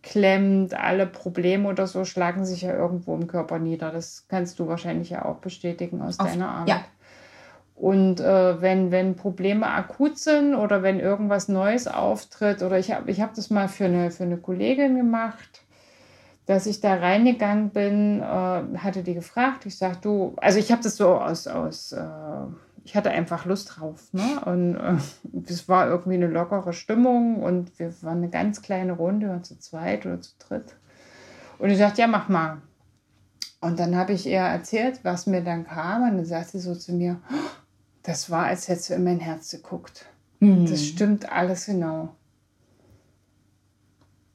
klemmt, 0.03 0.75
alle 0.75 1.07
Probleme 1.07 1.69
oder 1.69 1.87
so 1.87 2.05
schlagen 2.05 2.45
sich 2.45 2.63
ja 2.63 2.75
irgendwo 2.75 3.15
im 3.15 3.27
Körper 3.27 3.59
nieder. 3.59 3.91
Das 3.91 4.25
kannst 4.29 4.59
du 4.59 4.67
wahrscheinlich 4.67 5.11
ja 5.11 5.25
auch 5.25 5.37
bestätigen 5.37 6.01
aus 6.01 6.19
Auf, 6.19 6.29
deiner 6.29 6.49
Arbeit. 6.49 6.69
Ja, 6.69 6.85
und 7.75 8.21
äh, 8.21 8.61
wenn, 8.61 8.91
wenn 8.91 9.17
Probleme 9.17 9.67
akut 9.67 10.19
sind 10.19 10.55
oder 10.55 10.83
wenn 10.83 11.01
irgendwas 11.01 11.49
Neues 11.49 11.89
auftritt, 11.89 12.63
oder 12.63 12.79
ich 12.79 12.93
habe 12.93 13.11
ich 13.11 13.21
hab 13.21 13.35
das 13.35 13.51
mal 13.51 13.69
für 13.69 13.87
eine, 13.87 14.11
für 14.11 14.25
eine 14.25 14.37
Kollegin 14.37 14.97
gemacht, 14.97 15.65
dass 16.47 16.67
ich 16.67 16.81
da 16.81 16.95
reingegangen 16.95 17.71
bin, 17.71 18.21
äh, 18.21 18.25
hatte 18.79 19.03
die 19.03 19.15
gefragt, 19.15 19.67
ich 19.67 19.79
sag 19.79 20.03
du, 20.03 20.35
also 20.37 20.59
ich 20.59 20.71
habe 20.71 20.83
das 20.83 20.97
so 20.97 21.17
aus, 21.17 21.47
aus 21.47 21.93
äh, 21.93 22.03
ich 22.85 22.97
hatte 22.97 23.11
einfach 23.11 23.45
Lust 23.45 23.77
drauf. 23.77 24.13
Ne? 24.13 24.41
Und 24.45 24.77
äh, 24.77 24.97
es 25.47 25.69
war 25.69 25.89
irgendwie 25.89 26.17
eine 26.17 26.27
lockere 26.27 26.73
Stimmung 26.73 27.43
und 27.43 27.79
wir 27.79 27.93
waren 28.03 28.19
eine 28.19 28.29
ganz 28.29 28.63
kleine 28.63 28.93
Runde, 28.93 29.41
zu 29.43 29.59
zweit 29.59 30.05
oder 30.07 30.21
zu 30.21 30.33
dritt. 30.39 30.77
Und 31.59 31.71
ich 31.71 31.79
sagte, 31.79 32.01
ja, 32.01 32.07
mach 32.07 32.29
mal. 32.29 32.59
Und 33.61 33.79
dann 33.79 33.97
habe 33.97 34.13
ich 34.13 34.27
ihr 34.27 34.41
erzählt, 34.41 35.01
was 35.05 35.27
mir 35.27 35.43
dann 35.43 35.65
kam. 35.65 36.03
Und 36.03 36.17
dann 36.17 36.25
sagt 36.25 36.51
sie 36.51 36.59
so 36.59 36.75
zu 36.75 36.93
mir, 36.93 37.21
oh, 37.31 37.62
das 38.03 38.31
war, 38.31 38.47
als 38.47 38.69
hättest 38.69 38.91
du 38.91 38.95
in 38.95 39.05
mein 39.05 39.21
Herz 39.21 39.51
geguckt. 39.51 40.07
Mhm. 40.41 40.67
Das 40.67 40.85
stimmt 40.85 41.31
alles 41.31 41.67
genau. 41.67 42.15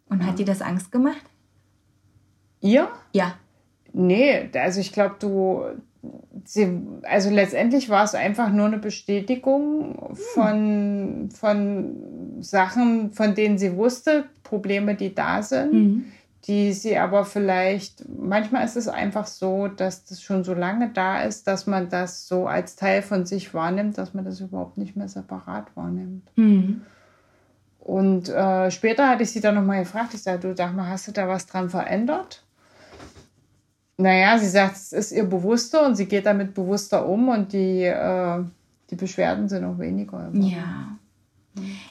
Und 0.10 0.26
hat 0.26 0.40
dir 0.40 0.46
das 0.46 0.62
Angst 0.62 0.92
gemacht? 0.92 1.24
Ihr? 2.62 2.88
Ja. 3.12 3.36
Nee, 3.92 4.50
also 4.54 4.80
ich 4.80 4.94
glaube, 4.94 5.16
du, 5.20 5.66
sie, 6.46 6.82
also 7.04 7.30
letztendlich 7.30 7.90
war 7.90 8.06
es 8.06 8.16
einfach 8.16 8.52
nur 8.52 8.68
eine 8.68 8.78
Bestätigung 8.78 10.16
von, 10.34 11.30
von 11.34 12.42
Sachen, 12.42 13.12
von 13.12 13.36
denen 13.36 13.58
sie 13.58 13.76
wusste, 13.76 14.26
Probleme, 14.44 14.96
die 14.96 15.14
da 15.14 15.42
sind. 15.44 15.74
Mhm 15.74 16.12
die 16.48 16.72
sie 16.72 16.98
aber 16.98 17.26
vielleicht, 17.26 18.08
manchmal 18.08 18.64
ist 18.64 18.78
es 18.78 18.88
einfach 18.88 19.28
so, 19.28 19.68
dass 19.68 20.06
das 20.06 20.22
schon 20.22 20.46
so 20.46 20.54
lange 20.54 20.90
da 20.90 21.22
ist, 21.24 21.46
dass 21.46 21.68
man 21.68 21.90
das 21.90 22.28
so 22.28 22.48
als 22.48 22.78
Teil 22.78 23.02
von 23.02 23.26
sich 23.26 23.54
wahrnimmt, 23.54 23.98
dass 23.98 24.14
man 24.14 24.24
das 24.24 24.40
überhaupt 24.40 24.78
nicht 24.78 24.96
mehr 24.96 25.10
separat 25.10 25.76
wahrnimmt. 25.76 26.32
Mhm. 26.38 26.82
Und 27.80 28.30
äh, 28.30 28.72
später 28.72 29.10
hatte 29.10 29.24
ich 29.24 29.32
sie 29.32 29.42
dann 29.42 29.56
nochmal 29.56 29.80
gefragt, 29.80 30.14
ich 30.14 30.24
sagte, 30.24 30.48
du 30.48 30.56
sag 30.56 30.74
mal, 30.74 30.90
hast 30.90 31.08
du 31.08 31.12
da 31.12 31.28
was 31.28 31.48
dran 31.48 31.70
verändert? 31.70 32.44
Naja, 33.98 34.38
sie 34.38 34.48
sagt, 34.48 34.76
es 34.76 34.94
ist 34.94 35.12
ihr 35.12 35.26
bewusster 35.26 35.86
und 35.86 35.96
sie 35.96 36.06
geht 36.06 36.26
damit 36.26 36.54
bewusster 36.54 37.08
um 37.08 37.30
und 37.30 37.52
die, 37.52 37.84
äh, 37.84 38.44
die 38.90 38.96
Beschwerden 38.96 39.50
sind 39.50 39.66
auch 39.66 39.80
weniger. 39.80 40.30
Ja. 40.34 40.98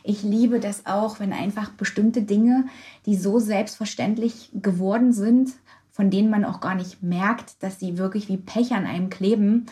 Ich 0.03 0.23
liebe 0.23 0.61
das 0.61 0.87
auch, 0.87 1.21
wenn 1.21 1.33
einfach 1.33 1.71
bestimmte 1.71 2.23
Dinge, 2.23 2.67
die 3.07 3.17
so 3.17 3.39
selbstverständlich 3.39 4.51
geworden 4.55 5.13
sind, 5.13 5.53
von 5.97 6.11
denen 6.11 6.29
man 6.29 6.45
auch 6.45 6.61
gar 6.61 6.75
nicht 6.75 7.03
merkt, 7.03 7.63
dass 7.63 7.81
sie 7.81 7.97
wirklich 7.97 8.29
wie 8.29 8.37
Pech 8.37 8.75
an 8.75 8.85
einem 8.85 9.09
kleben, 9.09 9.65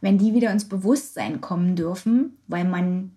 wenn 0.00 0.16
die 0.16 0.32
wieder 0.32 0.52
ins 0.52 0.68
Bewusstsein 0.68 1.40
kommen 1.40 1.74
dürfen, 1.74 2.36
weil 2.46 2.64
man, 2.64 3.10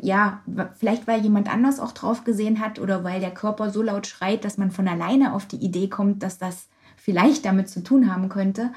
ja, 0.00 0.40
vielleicht 0.74 1.06
weil 1.06 1.20
jemand 1.20 1.52
anders 1.52 1.80
auch 1.80 1.92
drauf 1.92 2.24
gesehen 2.24 2.60
hat 2.60 2.78
oder 2.78 3.04
weil 3.04 3.20
der 3.20 3.34
Körper 3.34 3.70
so 3.70 3.82
laut 3.82 4.06
schreit, 4.06 4.44
dass 4.44 4.56
man 4.56 4.70
von 4.70 4.88
alleine 4.88 5.34
auf 5.34 5.44
die 5.44 5.56
Idee 5.56 5.88
kommt, 5.88 6.22
dass 6.22 6.38
das 6.38 6.68
vielleicht 6.96 7.44
damit 7.44 7.68
zu 7.68 7.82
tun 7.82 8.10
haben 8.10 8.30
könnte. 8.30 8.72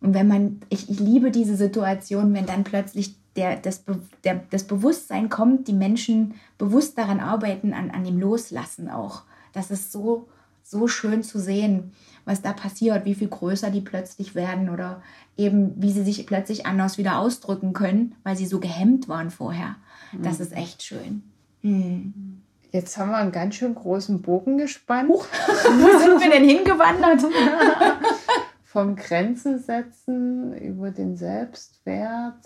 Und 0.00 0.14
wenn 0.14 0.28
man, 0.28 0.60
ich, 0.68 0.88
ich 0.88 1.00
liebe 1.00 1.30
diese 1.30 1.56
Situation, 1.56 2.34
wenn 2.34 2.46
dann 2.46 2.62
plötzlich 2.62 3.16
der, 3.36 3.56
das, 3.56 3.84
der, 4.22 4.42
das 4.50 4.64
Bewusstsein 4.64 5.28
kommt, 5.28 5.68
die 5.68 5.72
Menschen 5.72 6.34
bewusst 6.58 6.96
daran 6.98 7.20
arbeiten, 7.20 7.72
an, 7.72 7.90
an 7.90 8.04
dem 8.04 8.18
Loslassen 8.18 8.88
auch. 8.88 9.22
Das 9.52 9.70
ist 9.70 9.92
so, 9.92 10.28
so 10.62 10.86
schön 10.88 11.22
zu 11.22 11.38
sehen, 11.38 11.92
was 12.24 12.42
da 12.42 12.52
passiert, 12.52 13.04
wie 13.04 13.14
viel 13.14 13.28
größer 13.28 13.70
die 13.70 13.80
plötzlich 13.80 14.34
werden 14.34 14.70
oder 14.70 15.02
eben 15.36 15.74
wie 15.76 15.92
sie 15.92 16.02
sich 16.02 16.26
plötzlich 16.26 16.66
anders 16.66 16.96
wieder 16.96 17.18
ausdrücken 17.18 17.72
können, 17.72 18.14
weil 18.22 18.36
sie 18.36 18.46
so 18.46 18.60
gehemmt 18.60 19.08
waren 19.08 19.30
vorher. 19.30 19.76
Das 20.22 20.40
ist 20.40 20.52
echt 20.52 20.82
schön. 20.82 21.22
Mhm. 21.62 22.40
Jetzt 22.70 22.96
haben 22.98 23.10
wir 23.10 23.18
einen 23.18 23.32
ganz 23.32 23.54
schön 23.54 23.74
großen 23.74 24.22
Bogen 24.22 24.58
gespannt. 24.58 25.08
Huch, 25.08 25.26
wo 25.46 25.98
sind 25.98 26.20
wir 26.20 26.30
denn 26.30 26.48
hingewandert? 26.48 27.22
Vom 28.64 28.96
Grenzen 28.96 29.60
setzen 29.60 30.56
über 30.56 30.90
den 30.90 31.16
Selbstwert 31.16 32.44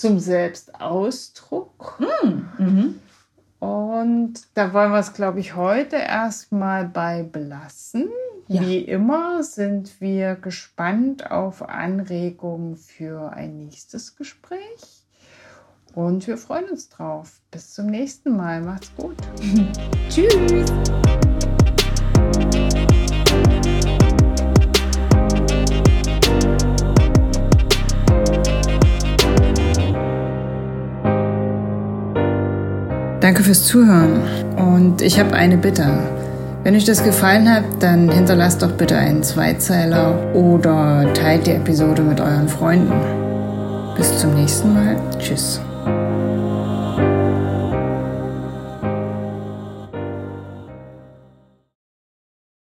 zum 0.00 0.18
Selbstausdruck. 0.18 2.00
Mm, 2.00 2.62
mhm. 2.62 3.00
Und 3.58 4.34
da 4.54 4.72
wollen 4.72 4.92
wir 4.92 4.98
es, 4.98 5.12
glaube 5.12 5.40
ich, 5.40 5.54
heute 5.54 5.96
erstmal 5.96 6.86
bei 6.86 7.22
belassen. 7.22 8.08
Ja. 8.48 8.62
Wie 8.62 8.78
immer 8.78 9.44
sind 9.44 10.00
wir 10.00 10.34
gespannt 10.34 11.30
auf 11.30 11.62
Anregungen 11.68 12.76
für 12.76 13.32
ein 13.32 13.58
nächstes 13.58 14.16
Gespräch. 14.16 15.04
Und 15.94 16.26
wir 16.26 16.38
freuen 16.38 16.70
uns 16.70 16.88
drauf. 16.88 17.40
Bis 17.50 17.74
zum 17.74 17.86
nächsten 17.86 18.36
Mal. 18.36 18.62
Macht's 18.62 18.90
gut. 18.96 19.16
Tschüss. 20.08 20.70
Danke 33.30 33.44
fürs 33.44 33.64
Zuhören 33.64 34.22
und 34.56 35.02
ich 35.02 35.20
habe 35.20 35.34
eine 35.34 35.56
Bitte. 35.56 35.86
Wenn 36.64 36.74
euch 36.74 36.84
das 36.84 37.04
gefallen 37.04 37.48
hat, 37.48 37.62
dann 37.78 38.10
hinterlasst 38.10 38.60
doch 38.60 38.72
bitte 38.72 38.96
einen 38.96 39.22
Zweizeiler 39.22 40.34
oder 40.34 41.06
teilt 41.14 41.46
die 41.46 41.52
Episode 41.52 42.02
mit 42.02 42.20
euren 42.20 42.48
Freunden. 42.48 42.92
Bis 43.96 44.18
zum 44.18 44.34
nächsten 44.34 44.74
Mal. 44.74 44.96
Tschüss. 45.20 45.60